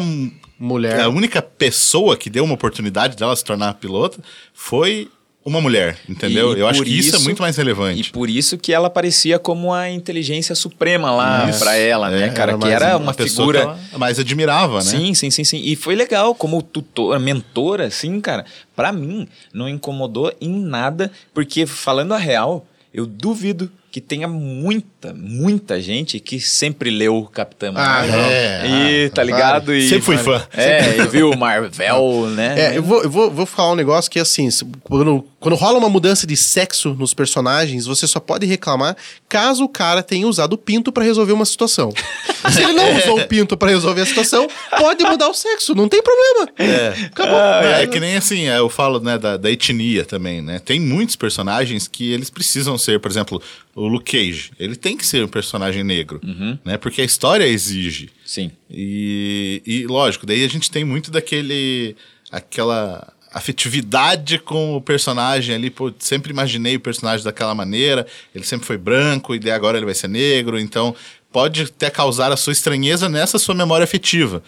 [0.60, 1.02] Mulher.
[1.02, 4.20] a única pessoa que deu uma oportunidade dela se tornar pilota
[4.54, 5.10] foi
[5.44, 6.56] uma mulher, entendeu?
[6.56, 8.12] E Eu acho que isso, é muito mais E relevante.
[8.12, 12.52] por isso que ela parecia como a inteligência suprema lá pra ela, né, É, cara?
[12.52, 13.78] era que era uma uma figura.
[13.92, 14.82] que mais admirava, né?
[14.82, 15.62] Sim, sim, sim, sim.
[15.64, 18.46] E foi legal como tutora, mentora, assim, cara.
[18.76, 25.14] Pra mim, não incomodou em nada, porque falando a real, eu duvido que tenha muita,
[25.14, 28.22] muita gente que sempre leu Capitã Marvel.
[28.22, 29.76] é, e, ah, tá ligado?
[29.76, 30.42] E, Sempre fui fã.
[30.54, 32.56] É, e viu Marvel, né?
[32.58, 34.48] É, eu vou, eu vou, vou falar um negócio que, assim,
[34.84, 38.96] quando, quando rola uma mudança de sexo nos personagens, você só pode reclamar
[39.28, 41.92] caso o cara tenha usado o pinto pra resolver uma situação.
[42.50, 45.90] Se ele não usou o pinto pra resolver a situação, pode mudar o sexo, não
[45.90, 46.50] tem problema.
[46.58, 47.06] É.
[47.08, 47.38] Acabou.
[47.38, 50.60] É, que nem assim, é, eu falo né, da, da etnia também, né?
[50.60, 53.42] Tem muitos personagens que eles precisam ser, por exemplo,
[53.76, 54.52] o Luke Cage.
[54.60, 56.20] Ele tem que ser um personagem negro,
[56.64, 56.78] né?
[56.78, 58.10] Porque a história exige.
[58.26, 58.52] Sim.
[58.70, 61.96] E, e lógico, daí a gente tem muito daquele.
[62.32, 65.70] aquela afetividade com o personagem ali.
[65.70, 68.06] Pô, sempre imaginei o personagem daquela maneira.
[68.36, 70.60] Ele sempre foi branco, e daí agora ele vai ser negro.
[70.60, 70.96] Então
[71.32, 74.44] pode até causar a sua estranheza nessa sua memória afetiva.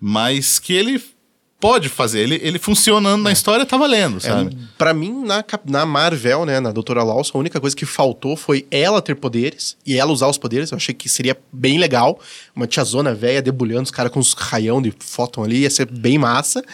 [0.00, 1.02] Mas que ele
[1.60, 2.20] pode fazer.
[2.20, 4.56] Ele, ele funcionando na história tá valendo, sabe?
[4.78, 8.66] Pra mim, na, na Marvel, né, na Doutora Lawson, a única coisa que faltou foi
[8.70, 10.70] ela ter poderes e ela usar os poderes.
[10.70, 12.18] Eu achei que seria bem legal.
[12.56, 16.18] Uma tiazona velha debulhando os caras com os raião de fóton ali, ia ser bem
[16.18, 16.64] massa.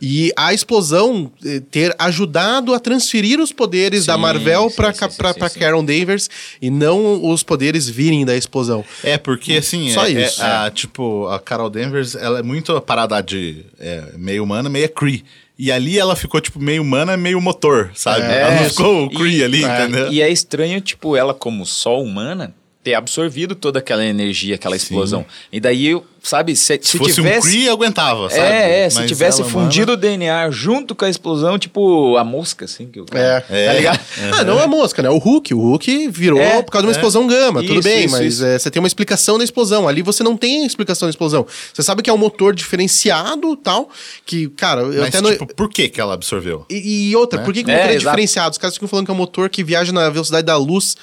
[0.00, 4.92] E a explosão eh, ter ajudado a transferir os poderes da Sim, Marvel sim, pra,
[4.92, 5.50] sim, pra, pra.
[5.50, 6.28] Karen Danvers
[6.60, 8.84] e não os poderes virem da explosão.
[9.04, 10.42] É, porque assim, Só é, isso.
[10.42, 14.88] é a, tipo, a Carol Danvers, ela é muito parada de é, meio humana, meio
[14.88, 15.22] Cree.
[15.58, 18.22] E ali ela ficou, tipo, meio humana, meio motor, sabe?
[18.22, 20.12] É, ela não ficou o Cree E- ali, é, entendeu?
[20.12, 25.24] E é estranho, tipo, ela como só humana ter absorvido toda aquela energia, aquela explosão.
[25.52, 27.38] E daí, sabe, se, Se, se fosse tivesse...
[27.48, 28.42] um Cree, aguentava, sabe?
[28.42, 32.64] É, é, se tivesse ela fundido o DNA junto com a explosão, tipo a mosca,
[32.64, 33.66] assim, que o cara- É.
[33.66, 34.00] Tá ligado?
[34.32, 35.10] Ah, não a mosca, né?
[35.10, 35.52] O Hulk.
[35.54, 36.96] O Hulk virou É, por causa de uma é.
[36.96, 38.44] explosão gama, tudo Isso, bem, isso, mas isso.
[38.44, 39.88] é, você tem uma explicação da explosão.
[39.88, 41.46] Ali você não tem explicação da explosão.
[41.72, 43.88] Você sabe que é um motor diferenciado tal,
[44.24, 45.30] que, cara, eu Mas, até não.
[45.32, 46.64] tipo, por que que ela absorveu?
[46.70, 47.44] E, e outra, né?
[47.44, 48.50] por que, que o É, motor é diferenciado?
[48.52, 50.96] Os caras ficam falando que é um motor que viaja na velocidade da luz.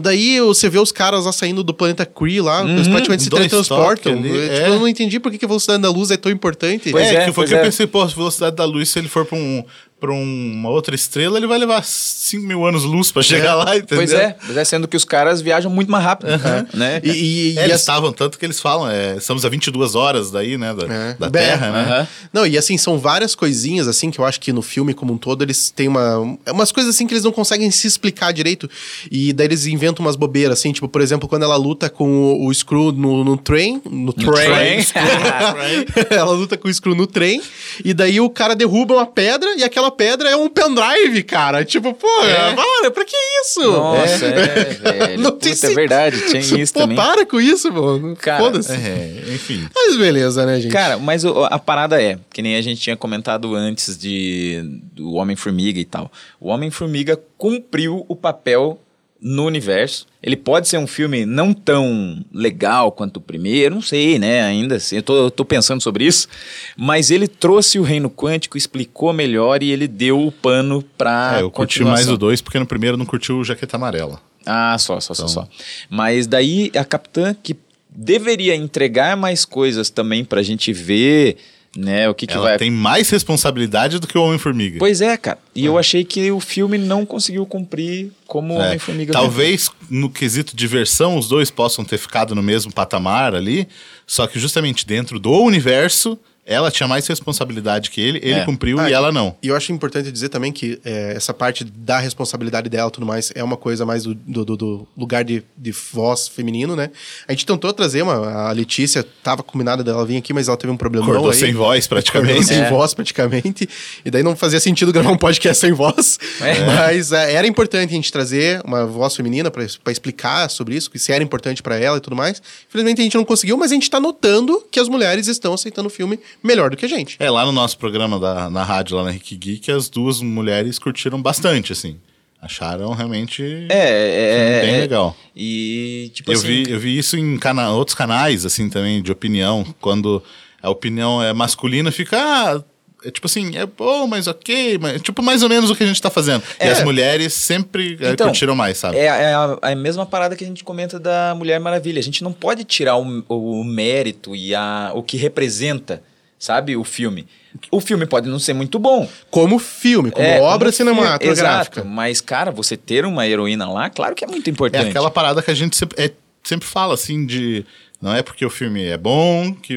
[0.00, 4.12] Daí você vê os caras lá saindo do planeta Kree lá, eles praticamente se teletransportam.
[4.14, 4.60] ali, Eu, é.
[4.60, 6.90] tipo, eu não entendi por que, que a velocidade da luz é tão importante.
[6.90, 7.62] Pois é, é, que foi pois que eu é.
[7.62, 9.64] pensei, pô, a velocidade da luz, se ele for pra um,
[10.04, 13.96] pra um- uma outra estrela, ele vai levar 5 mil anos-luz pra chegar lá, entendeu?
[13.98, 16.30] Pois é, pois é, sendo que os caras viajam muito mais rápido,
[16.74, 17.00] né?
[17.02, 20.30] E, e- e É, eles estavam, tanto que eles falam, é, estamos a 22 horas
[20.30, 21.14] daí, né, da, É.
[21.18, 21.80] da Terra, né?
[21.84, 22.08] Aham.
[22.32, 25.18] Não, e assim, são várias coisinhas, assim, que eu acho que no filme como um
[25.18, 26.36] todo, eles têm uma...
[26.44, 28.68] é Umas coisas, assim, que eles não conseguem se explicar direito.
[29.10, 32.46] E daí eles inventam umas bobeiras, assim, tipo, por exemplo, quando ela luta com o,
[32.48, 33.80] o Screw no, no trem...
[33.90, 34.84] No, trem.
[36.10, 37.40] ela luta com o Screw no trem,
[37.84, 41.64] e daí o cara derruba uma pedra, e aquela pedra é um pendrive, cara.
[41.64, 42.54] Tipo, pô, É.
[42.54, 43.62] mano, pra que isso?
[43.62, 45.18] Nossa, é, velho.
[45.22, 46.96] Não Puta, é verdade, tinha isso Pô, também.
[46.96, 48.16] para com isso, mano.
[48.38, 48.72] Foda-se.
[48.72, 49.68] É, enfim.
[49.74, 50.72] Mas beleza, né, gente?
[50.72, 54.60] Cara, mas o- a parada é, que nem a gente tinha comentado antes de
[54.92, 56.10] do Homem-Formiga e tal.
[56.40, 58.78] O Homem-Formiga cumpriu o papel
[59.24, 60.06] no universo.
[60.22, 64.42] Ele pode ser um filme não tão legal quanto o primeiro, não sei, né?
[64.42, 66.28] Ainda assim, eu tô, eu tô pensando sobre isso.
[66.76, 71.38] Mas ele trouxe o reino quântico, explicou melhor e ele deu o pano pra.
[71.38, 74.20] É, eu curti mais o 2 porque no primeiro não curti o Jaqueta Amarela.
[74.44, 75.48] Ah, só, só, só, só.
[75.88, 77.56] Mas daí a capitã que
[77.88, 81.38] deveria entregar mais coisas também pra gente ver,
[81.76, 82.58] né, o que, que Ela vai...
[82.58, 84.78] tem mais responsabilidade do que o Homem-Formiga.
[84.78, 85.38] Pois é, cara.
[85.54, 89.12] E eu achei que o filme não conseguiu cumprir como o É, Homem-Formiga.
[89.12, 93.68] Talvez no quesito diversão os dois possam ter ficado no mesmo patamar ali,
[94.06, 98.44] só que justamente dentro do universo ela tinha mais responsabilidade que ele, ele É.
[98.44, 99.34] cumpriu Ah, e ela não.
[99.42, 103.06] E eu acho importante dizer também que é, essa parte da responsabilidade dela e tudo
[103.06, 106.90] mais é uma coisa mais do, do- do- lugar de, de voz feminino, né?
[107.26, 108.48] A gente tentou trazer uma.
[108.48, 111.36] A Letícia tava combinada dela vir aqui, mas ela teve um problema Acordou aí.
[111.36, 112.44] sem voz Acordou praticamente.
[112.46, 112.68] sem É.
[112.70, 113.68] voz, praticamente.
[114.04, 116.18] E daí não fazia sentido gravar um podcast sem voz.
[116.40, 116.54] É.
[116.94, 120.98] Mas é, era importante a gente trazer uma voz feminina pra explicar sobre isso, que
[120.98, 122.42] se era importante pra ela e tudo mais.
[122.68, 125.86] Infelizmente a gente não conseguiu, mas a gente tá notando que as mulheres estão aceitando
[125.88, 127.16] o filme melhor do que a gente.
[127.18, 130.78] É, lá no nosso programa da, na rádio, lá na Rick Geek, as duas mulheres
[130.78, 131.96] curtiram bastante, assim.
[132.40, 135.16] Acharam realmente É, é, bem é- legal.
[135.34, 136.46] E, tipo eu, assim...
[136.46, 139.64] vi, eu vi isso em cana outros canais, assim, também, de opinião.
[139.80, 140.22] Quando
[140.62, 142.18] a opinião é masculina, fica.
[142.18, 142.62] Ah,
[143.02, 144.76] é tipo assim, é bom, mas ok.
[144.78, 146.42] Mas, tipo, mais ou menos o que a gente tá fazendo.
[146.60, 146.70] E É.
[146.70, 148.98] as mulheres sempre é, Então, curtiram mais, sabe?
[148.98, 151.98] É, é a, a mesma parada que a gente comenta da Mulher Maravilha.
[151.98, 156.02] A gente não pode tirar o, o- o mérito e a, o que representa,
[156.44, 157.26] sabe, o filme.
[157.70, 159.08] O filme pode não ser muito bom.
[159.30, 161.80] Como filme, como É, obra como cinematográfica.
[161.80, 161.84] Exato.
[161.84, 164.88] Mas, cara, você ter uma heroína lá, claro que é muito É importante.
[164.88, 167.64] aquela parada que a gente sempre, é- sempre fala, assim, de.
[168.02, 169.74] Não é porque o filme é bom, que.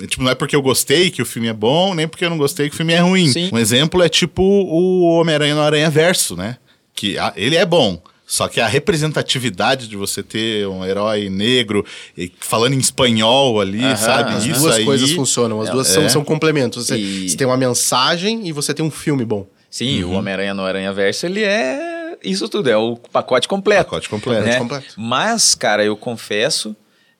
[0.00, 2.30] é, Tipo, não é porque eu gostei que o filme é bom, nem porque eu
[2.30, 3.28] não gostei que o filme é ruim.
[3.28, 3.48] Sim.
[3.52, 6.56] Um exemplo é tipo o Homem-Aranha no Aranha Verso, né?
[6.94, 8.02] Que ah, ele é bom.
[8.26, 11.84] Só que a representatividade de você ter um herói negro
[12.16, 14.32] e falando em espanhol ali, Aham, sabe?
[14.34, 14.84] As Isso duas aí.
[14.84, 16.08] coisas funcionam, as duas são, é.
[16.08, 16.86] são complementos.
[16.86, 19.46] Você, E- você tem uma mensagem e você tem um filme bom.
[19.70, 23.84] Sim, o Homem-Aranha no Aranha Verso, ele é isso tudo, é o pacote completo.
[23.84, 24.46] Pacote completo.
[24.46, 24.58] né?
[24.58, 24.86] completo.
[24.96, 26.74] Mas, cara, eu confesso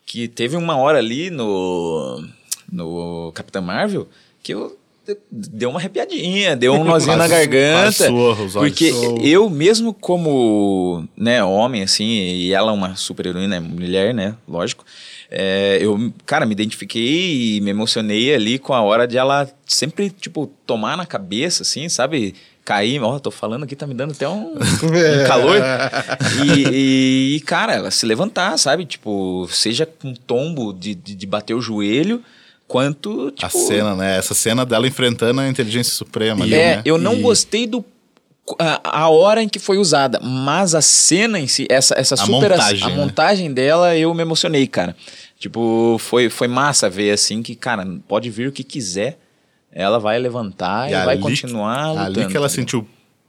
[0.06, 2.24] que teve uma hora ali no,
[2.72, 4.08] no Capitão Marvel
[4.42, 4.78] que eu
[5.30, 7.82] deu uma arrepiadinha, deu um nozinho na garganta.
[7.82, 8.72] quase suou os olhos.
[8.72, 8.92] Porque
[9.22, 14.84] eu mesmo como, né, homem assim, e ela é uma super heroína, mulher, né, lógico.
[15.30, 20.10] é, eu, cara, me identifiquei e me emocionei ali com a hora de ela sempre,
[20.10, 22.34] tipo, tomar na cabeça, assim, sabe?
[22.64, 25.60] Cair, ó, tô falando aqui, tá me dando até um, um calor.
[26.46, 28.86] E, e, cara, ela se levantar, sabe?
[28.86, 32.22] Tipo, seja com tombo de, de, de bater o joelho,
[32.74, 33.46] quanto, tipo...
[33.46, 34.18] A cena, né?
[34.18, 36.82] Essa cena dela enfrentando a inteligência suprema ali, É, né?
[36.84, 37.84] eu não E- gostei do
[38.58, 42.18] a, a hora em que foi usada, mas a cena em si, essa, essa A
[42.18, 42.96] super montagem, a né?
[42.96, 44.94] montagem dela, eu me emocionei, cara.
[45.38, 49.18] Tipo, foi, foi massa ver assim que, cara, pode vir o que quiser,
[49.72, 52.00] ela vai levantar e, vai ali- continuar lutando.
[52.06, 52.48] Ali que ela entendeu?
[52.48, 52.88] sentiu,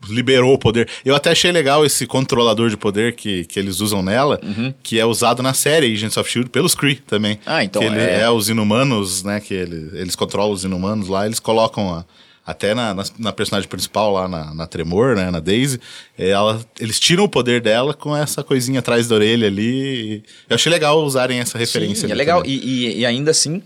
[0.10, 0.88] liberou o poder.
[1.04, 4.40] Eu até achei legal esse controlador de poder que, que eles usam nela,
[4.84, 6.50] que é usado na série Agents of S.H.I.E.L.D.
[6.52, 7.40] pelos Kree também.
[7.46, 8.30] Ah, então que ele é- é...
[8.30, 12.06] os inumanos, né, que ele- eles controlam os inumanos lá, eles colocam a-
[12.46, 15.80] até na, na, na personagem principal lá, na, na Tremor, né, na Daisy,
[16.16, 20.24] é, ela, eles tiram o poder dela com essa coisinha atrás da orelha ali.
[20.48, 22.06] Eu achei legal usarem essa referência.
[22.08, 22.44] Sim, é legal.
[22.46, 22.54] E,
[22.96, 23.64] e, e ainda assim,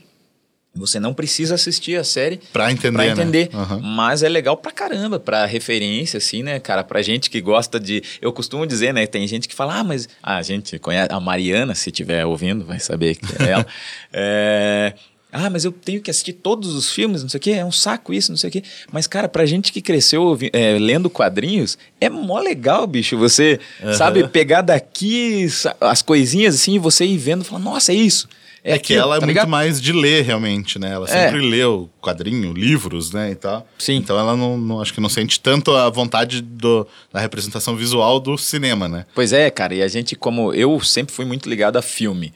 [0.80, 3.12] você não precisa assistir a série Pra entender, pra né?
[3.12, 3.50] entender.
[3.54, 3.80] Aham.
[3.82, 6.84] Mas é legal pra caramba, pra referência, assim, né, cara?
[6.84, 8.02] Pra gente que gosta de.
[8.22, 9.06] Eu costumo dizer, né?
[9.06, 10.08] Tem gente que fala, ah, mas.
[10.24, 11.10] Ah, a gente conhece.
[11.12, 13.68] A Mariana, se estiver ouvindo, vai saber que é ela.
[14.12, 14.94] É,
[15.32, 17.72] Ah, mas eu tenho que assistir todos os filmes, não sei o quê, é um
[17.72, 18.64] saco isso, não sei o quê.
[18.92, 23.16] Mas, cara, pra gente que cresceu é, lendo quadrinhos, é mó legal, bicho.
[23.18, 23.60] Você,
[23.96, 25.46] sabe, pegar daqui
[25.80, 28.28] as coisinhas assim e você ir vendo e falar, nossa, é isso.
[28.72, 29.50] É, que aquilo, ela é tá muito ligado?
[29.50, 30.92] mais de ler, realmente, né?
[30.94, 31.26] Ela É.
[31.26, 33.68] sempre leu quadrinho, livros, né, e tal.
[33.78, 33.96] Sim.
[33.96, 38.20] Então ela não, não- acho que não sente tanto a vontade do, da representação visual
[38.20, 39.06] do cinema, né?
[39.16, 42.34] Pois é, cara, e a gente, como eu sempre fui muito ligado a filme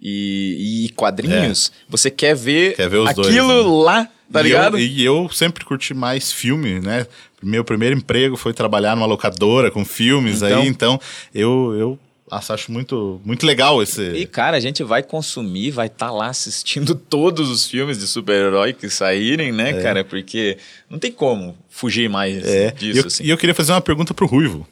[0.00, 2.74] e, e quadrinhos, você quer ver, É.
[2.74, 4.76] Quer ver os dois, aquilo lá, tá e ligado?
[4.78, 7.06] Eu, e eu sempre curti mais filme, né?
[7.42, 10.62] Meu primeiro emprego foi trabalhar numa locadora com filmes Então.
[10.62, 11.00] aí, então
[11.34, 11.98] eu, eu
[12.30, 14.02] acho muito, muito legal esse...
[14.02, 18.72] E, cara, a gente vai consumir, vai estar lá assistindo todos os filmes de super-herói
[18.72, 20.04] que saírem, né, cara?
[20.04, 20.58] Porque
[20.90, 23.24] não tem como fugir mais É, disso, e eu, assim.
[23.24, 24.66] e eu queria fazer uma pergunta pro Ruivo.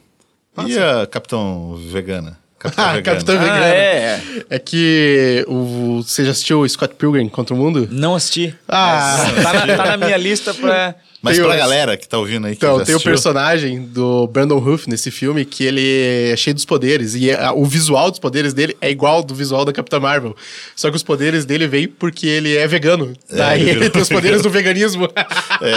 [0.65, 2.37] E a Capitão Vegana?
[2.57, 3.15] Capitão Ah, Vegana.
[3.17, 3.63] Capitão Ah, Vegano.
[3.63, 7.87] é, É que o, você já assistiu o Scott Pilgrim contra o Mundo?
[7.91, 8.55] Não assisti.
[8.67, 9.17] Ah.
[9.35, 10.95] Mas tá, na, tá na minha lista pra...
[11.25, 14.27] Mas Tem pra o- galera que tá ouvindo aí que Então, tem o personagem do
[14.27, 17.15] Brandon Ruff nesse filme que ele é cheio dos poderes.
[17.15, 20.35] E é- o visual dos poderes dele é igual do visual da Capitã Marvel.
[20.75, 23.13] Só que os poderes dele vêm porque ele é vegano.
[23.27, 25.09] Daí ele ele, tem os poderes do veganismo.
[25.61, 25.71] É.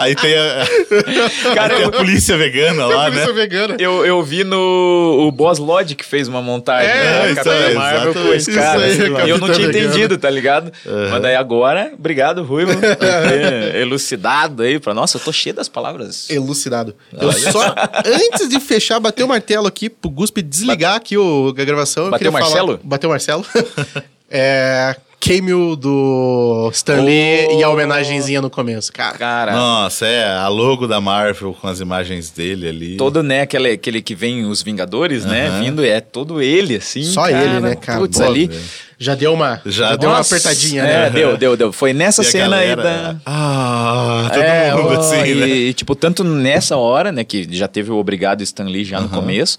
[0.00, 0.66] Aí tem a,
[1.54, 3.32] Cara, tem a polícia vegana lá, Por isso é né?
[3.32, 3.76] vegana.
[3.78, 7.74] Eu, eu vi no o Boss Lodge que fez uma montagem É, da isso Capitã
[7.74, 8.88] Marvel com esse cara.
[8.88, 9.86] Isso aí, e eu não tinha Vegana.
[9.86, 10.72] entendido, tá ligado?
[11.10, 14.94] Mas daí agora, obrigado, Ruivo, por ter elucidado aí pra.
[14.94, 16.28] Nossa, eu tô cheio das palavras.
[16.30, 16.94] Elucidado.
[17.12, 21.64] Eu só, antes de fechar, bater o martelo aqui pro Guspe desligar aqui o, a
[21.64, 22.04] gravação.
[22.06, 22.66] eu Bateu queria o Marcelo?
[22.78, 23.46] Falar, bateu o Marcelo.
[24.30, 24.96] é.
[25.18, 27.58] Cameo do Stan Lee Oh.
[27.58, 28.92] e a homenagenzinha no começo.
[28.92, 32.96] Cara, Cara, Nossa, é, a logo da Marvel com as imagens dele ali.
[32.96, 35.62] todo, né, aquele, aquele que vem os Vingadores, né, Aham.
[35.64, 37.02] vindo, é todo ele, assim.
[37.02, 37.98] Só cara, ele, né, cara?
[38.00, 38.46] Putz, Boa, ali.
[38.46, 38.60] velho.
[38.98, 41.10] Já deu uma, Já já deu uma apertadinha, é, né?
[41.10, 41.72] deu, deu, deu.
[41.72, 43.16] Foi nessa E cena aí galera, da.
[43.26, 45.48] Ah, todo É, mundo ó, assim, e, né?
[45.48, 49.08] e, tipo, tanto nessa hora, né, que já teve o Obrigado Stan Lee já no
[49.08, 49.58] começo,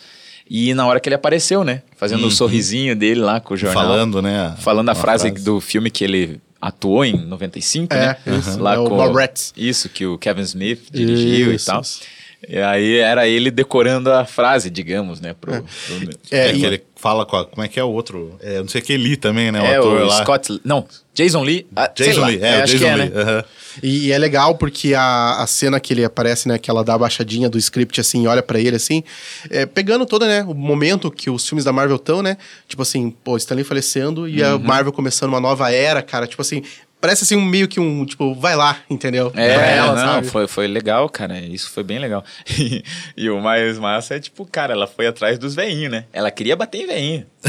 [0.49, 3.83] e na hora que ele apareceu, né, fazendo o sorrisinho dele lá com o jornal.
[3.83, 4.55] Falando, né?
[4.59, 8.17] Falando a uma frase, do filme que ele atuou em 95, É, né?
[8.39, 8.59] isso.
[8.59, 8.95] Lá É o com.
[9.55, 11.81] Isso, que o Kevin Smith dirigiu Isso, e tal.
[11.81, 11.99] isso.
[12.47, 15.51] E aí era ele decorando a frase, digamos, né, pro...
[15.51, 18.37] pro- É, É, e- ele fala com a, como é que é o outro?
[18.41, 19.61] É, não sei que Lee também, né?
[19.61, 20.17] O é, ator o lá.
[20.23, 20.61] Scott...
[20.63, 21.65] Não, Jason Lee.
[21.75, 23.09] ah, sei Jason lá, Lee, é, o acho Jason que é, Lee.
[23.09, 23.21] né?
[23.21, 23.43] aham.
[23.83, 26.97] E, é legal porque a, a cena que ele aparece, né, que ela dá a
[26.97, 29.03] baixadinha do script assim, e olha pra ele assim,
[29.51, 32.37] é, pegando todo, né, o momento que os filmes da Marvel estão, né?
[32.67, 34.55] Tipo assim, pô, Stanley falecendo e Uhum.
[34.55, 36.63] a Marvel começando uma nova era, cara, tipo assim,
[36.99, 39.31] parece assim um meio que um, tipo, vai lá, entendeu?
[39.35, 40.27] É, ela, não, sabe?
[40.27, 41.39] foi, foi legal, cara.
[41.39, 42.23] Isso foi bem legal.
[42.59, 42.83] E,
[43.15, 46.05] e o mais massa é, tipo, cara, ela foi atrás dos veinhos, né?
[46.11, 47.25] Ela queria bater em veinho.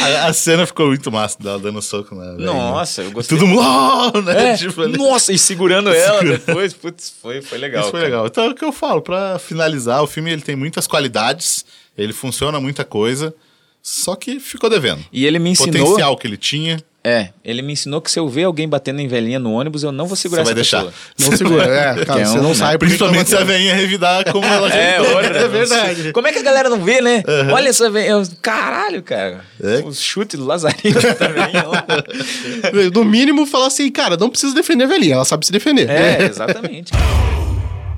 [0.00, 2.32] A, a cena ficou muito massa dela dando soco na.
[2.32, 3.38] Nossa, eu gostei.
[3.38, 3.62] Todo mundo.
[3.62, 4.52] "Oh", né?
[4.52, 4.96] É, Tipo, ali.
[4.96, 7.82] nossa, e segurando ela depois, putz, foi, foi legal.
[7.82, 8.10] Isso foi cara.
[8.10, 8.26] legal.
[8.26, 11.64] Então é o que eu falo, pra finalizar, o filme ele tem muitas qualidades,
[11.96, 13.34] ele funciona muita coisa,
[13.82, 15.04] só que ficou devendo.
[15.12, 15.86] E ele me O ensinou.
[15.86, 19.06] potencial que ele tinha, É, ele me ensinou que se eu ver alguém batendo em
[19.06, 20.90] velhinha no ônibus, eu não vou segurar Você vai essa deixar.
[20.90, 21.30] pessoa.
[21.30, 22.54] Não segura, é, cara, é você um, não né?
[22.54, 25.38] sabe porque principalmente se a tá veinha revidar como ela É, outra.
[25.38, 26.12] É verdade.
[26.12, 27.22] Como é que a galera não vê, né?
[27.52, 28.22] Olha essa velhinha.
[28.40, 29.44] Caralho, cara.
[29.62, 29.82] É.
[29.84, 31.52] Os chutes do Lazarino também.
[31.66, 32.90] ó.
[32.94, 35.90] No mínimo, falar assim, cara, não precisa defender a velhinha, ela sabe se defender.
[35.90, 36.90] É, exatamente.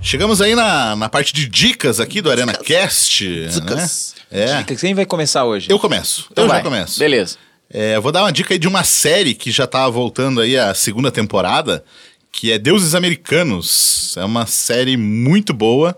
[0.02, 3.24] Chegamos aí na, na parte de dicas aqui do Arena Cast.
[3.48, 4.14] Dicas.
[4.30, 4.40] Né?
[4.42, 4.56] É.
[4.58, 5.68] Dica, Quem vai começar hoje?
[5.70, 6.26] Eu começo.
[6.30, 6.58] Então eu vai.
[6.58, 6.98] já começo.
[6.98, 7.36] Beleza.
[7.78, 10.56] É, eu vou dar uma dica aí de uma série que já tá voltando aí
[10.56, 11.84] a segunda temporada,
[12.32, 14.14] que é Deuses Americanos.
[14.16, 15.94] É uma série muito boa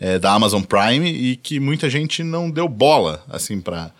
[0.00, 3.92] é, da Amazon Prime e que muita gente não deu bola, assim, pra,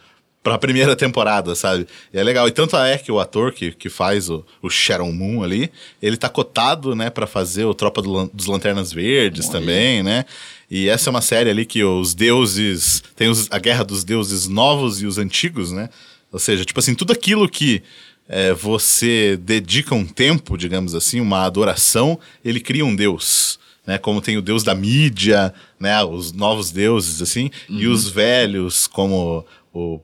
[0.43, 1.87] pra primeira temporada, sabe?
[2.13, 2.49] E é legal.
[2.49, 5.71] E tanto é que o ator que, que faz o, o Shadow Moon ali,
[6.03, 10.25] ele tá cotado, né, pra fazer o Tropa do dos Lanternas Verdes também, né?
[10.69, 13.05] E essa é uma série ali que os deuses...
[13.15, 15.89] Tem os- a guerra dos deuses novos e os antigos, né?
[16.33, 17.83] Ou seja, tipo assim, tudo aquilo que
[18.29, 23.59] é, você dedica um tempo, digamos assim, uma adoração, ele cria um deus.
[23.87, 28.87] Né, como tem o deus da mídia, né, os novos deuses, assim, e os velhos,
[28.87, 29.99] como o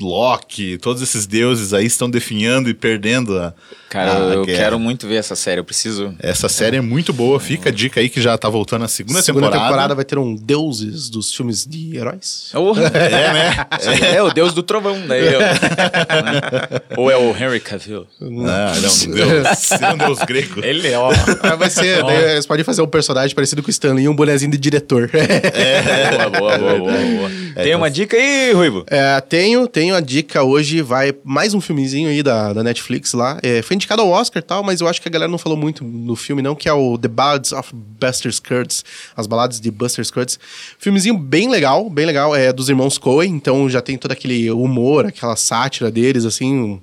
[0.00, 3.54] Loki, todos esses deuses aí estão definhando e perdendo a.
[3.88, 4.58] Cara, a eu, eu guerra.
[4.58, 5.60] quero muito ver essa série.
[5.60, 6.14] Eu preciso.
[6.18, 9.20] Essa série é muito boa, fica a dica aí que já tá voltando a segunda,
[9.22, 9.68] Segunda temporada.
[9.68, 12.50] temporada vai ter um deuses dos filmes de heróis.
[12.54, 13.66] Oh, É, né?
[14.14, 14.96] é, o Deus do Trovão.
[15.06, 17.00] Daí, ó.
[17.00, 18.06] Ou é o Henry Cavill.
[18.20, 20.60] Ah, não, um deus, seria um deus grego.
[20.64, 21.10] Ele é, ó.
[21.58, 24.50] Vai ser, daí eles podem fazer um personagem parecido com o Stanley e um bonezinho
[24.50, 25.10] de diretor.
[25.10, 27.30] Boa, boa, boa, boa, boa.
[27.54, 28.84] Tem uma dica aí, Ruivo?
[28.88, 33.38] É, tenho, tenho a dica hoje, vai mais um filmezinho aí da, da Netflix lá.
[33.42, 35.56] É, foi indicado ao Oscar e tal, mas eu acho que a galera não falou
[35.58, 38.84] muito no filme, não, que é o The Ballads of Buster Scruggs,
[39.16, 40.38] as baladas de Buster Scruggs.
[40.78, 45.06] Filmezinho bem legal, bem legal, é dos irmãos Coen, então já tem todo aquele humor,
[45.06, 46.80] aquela sátira deles, assim,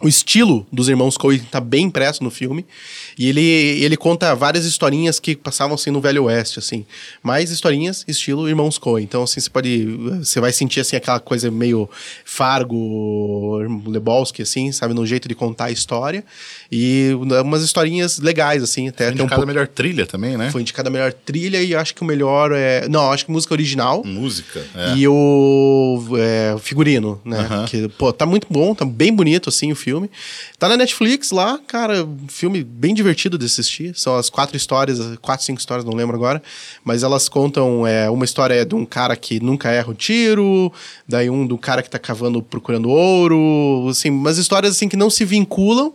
[0.00, 2.64] o estilo dos irmãos Coen tá bem impresso no filme.
[3.18, 6.86] E ele, ele conta várias historinhas que passavam assim no Velho Oeste, assim.
[7.20, 9.02] Mais historinhas, estilo Irmãos Coen.
[9.02, 9.86] Então, assim, você pode.
[10.22, 11.90] Você vai sentir assim aquela coisa meio
[12.24, 14.94] Fargo, Lebowski, assim, sabe?
[14.94, 16.24] No jeito de contar a história.
[16.70, 17.10] E
[17.44, 19.06] umas historinhas legais, assim, até.
[19.06, 20.50] Foi um indicada pouco- a melhor trilha também, né?
[20.52, 22.86] Foi indicada a melhor trilha e acho que o melhor é.
[22.88, 24.02] Não, acho que música original.
[24.04, 24.64] Música.
[24.76, 24.94] é.
[24.96, 27.38] E o é, figurino, né?
[27.40, 27.64] Aham.
[27.66, 29.87] Que, pô, tá muito bom, tá bem bonito, assim, o filme.
[30.58, 33.92] Tá na Netflix lá, cara, um filme bem divertido de assistir.
[33.96, 36.42] São as quatro histórias, quatro, cinco histórias, não lembro agora.
[36.84, 40.72] Mas elas contam, é, uma história de um cara que nunca erra o tiro,
[41.06, 45.08] daí um do cara que tá cavando, procurando ouro, assim, umas histórias, assim, que não
[45.10, 45.92] se vinculam,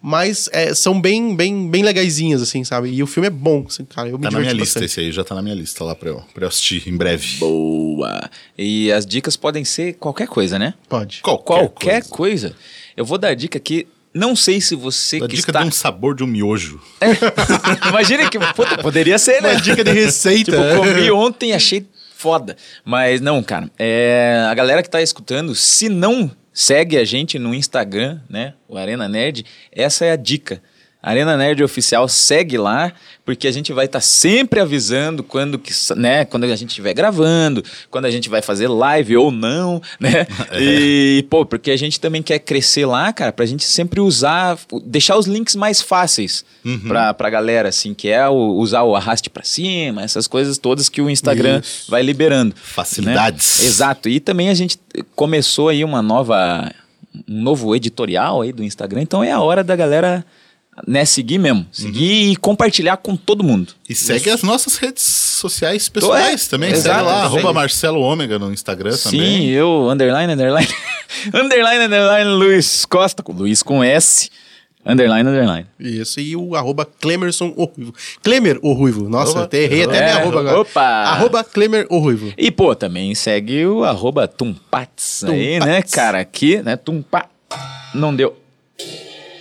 [0.00, 2.90] mas é, são bem, bem, bem legaisinhas, assim, sabe?
[2.90, 4.90] E o filme é bom, assim, cara, eu me Tá na minha diverti lista bastante.
[4.92, 7.36] esse aí, já tá na minha lista lá pra eu, pra eu assistir em breve.
[7.38, 8.30] Boa.
[8.56, 10.74] E as dicas podem ser qualquer coisa, né?
[10.88, 11.20] Pode.
[11.22, 12.50] Qualquer, Qualquer coisa.
[12.50, 12.56] coisa.
[12.96, 15.60] Eu vou dar a dica que não sei se você A que dica está...
[15.60, 16.80] de um sabor de um miojo.
[17.88, 19.52] Imagina que puta, poderia ser, né?
[19.52, 20.52] Uma dica de receita.
[20.52, 21.86] tipo, comi ontem, achei
[22.16, 22.56] foda.
[22.82, 23.70] Mas não, cara.
[23.78, 28.54] É, a galera que tá escutando, se não segue a gente no Instagram, né?
[28.66, 30.62] O Arena Nerd, essa é a dica.
[31.08, 32.92] Arena Nerd Oficial segue lá,
[33.24, 37.62] porque a gente vai estar sempre avisando quando, que, né, quando a gente estiver gravando,
[37.90, 40.26] quando a gente vai fazer live ou não, né?
[40.60, 45.16] E, pô, porque a gente também quer crescer lá, cara, pra gente sempre usar, deixar
[45.16, 46.44] os links mais fáceis
[46.88, 50.88] pra, pra galera, assim, que é o- usar o arraste pra cima, essas coisas todas
[50.88, 51.88] que o Instagram Isso.
[51.90, 52.54] vai liberando.
[52.60, 53.60] Facilidades.
[53.60, 53.66] né?
[53.66, 54.08] Exato.
[54.08, 54.78] E também a gente
[55.14, 56.72] começou aí uma nova,
[57.28, 60.24] um novo editorial aí do Instagram, então é a hora da galera
[60.86, 61.66] né, seguir mesmo.
[61.70, 63.72] Seguir e compartilhar com todo mundo.
[63.88, 66.70] E segue as nossas redes sociais pessoais é, também.
[66.72, 69.48] exato, segue lá, arroba Marcelo Ômega no Instagram Sim, também.
[69.50, 70.68] eu, underline, underline,
[71.32, 74.28] underline, underline, Luiz Costa, Luiz com S,
[74.84, 75.66] underline, underline.
[75.80, 77.94] Isso, e o arroba Clemerson o Ruivo.
[78.22, 79.08] Clemer o Ruivo.
[79.08, 80.60] Nossa, até errei até É, minha arroba agora.
[80.60, 80.80] opa.
[80.82, 82.32] Arroba Clemer o Ruivo.
[82.36, 85.66] E, pô, também segue o arroba Tumpats aí, Tumpats.
[85.66, 86.20] né, cara?
[86.20, 87.28] Aqui, né, Tumpa...
[87.94, 88.36] Não deu.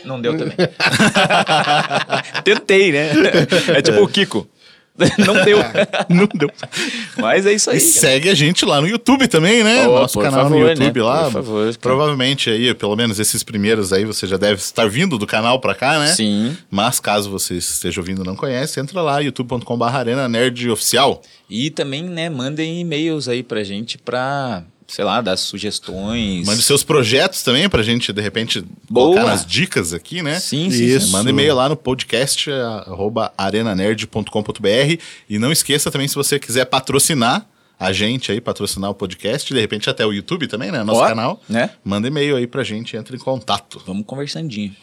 [0.06, 0.56] Não deu também.
[2.43, 3.12] Tentei, né?
[3.76, 4.47] É tipo o Kiko.
[5.26, 5.58] Não deu.
[6.10, 6.49] Não deu.
[7.18, 7.78] Mas é isso aí.
[7.78, 7.91] E cara.
[7.91, 9.86] segue a gente lá no YouTube também, né?
[9.88, 10.72] Oh, Nosso canal favor, no né?
[10.72, 11.24] YouTube lá.
[11.26, 11.78] Por favor.
[11.78, 15.76] Provavelmente aí, pelo menos esses primeiros aí, você já deve estar vindo do canal pra
[15.76, 16.08] cá, né?
[16.08, 16.58] Sim.
[16.72, 21.22] Mas caso você esteja ouvindo e não conhece, entra lá, youtube.com.br Arena Nerd Oficial.
[21.49, 26.45] E também, né, mandem e-mails aí pra gente pra, sei lá, dar sugestões.
[26.45, 29.07] Mande seus projetos também pra gente, de repente, Boa.
[29.15, 30.39] colocar nas dicas aqui, né?
[30.39, 31.07] Sim, sim, Isso.
[31.07, 31.11] sim.
[31.11, 37.45] Manda e-mail lá no podcast arroba arenanerd.com.br e não esqueça também se você quiser patrocinar
[37.77, 40.81] a gente aí, patrocinar o podcast, de repente até o YouTube também, né?
[40.83, 41.41] Nosso Ó, canal.
[41.49, 41.71] né?
[41.83, 43.81] Manda e-mail aí pra gente, entre em contato.
[43.86, 44.73] Vamos conversandinho.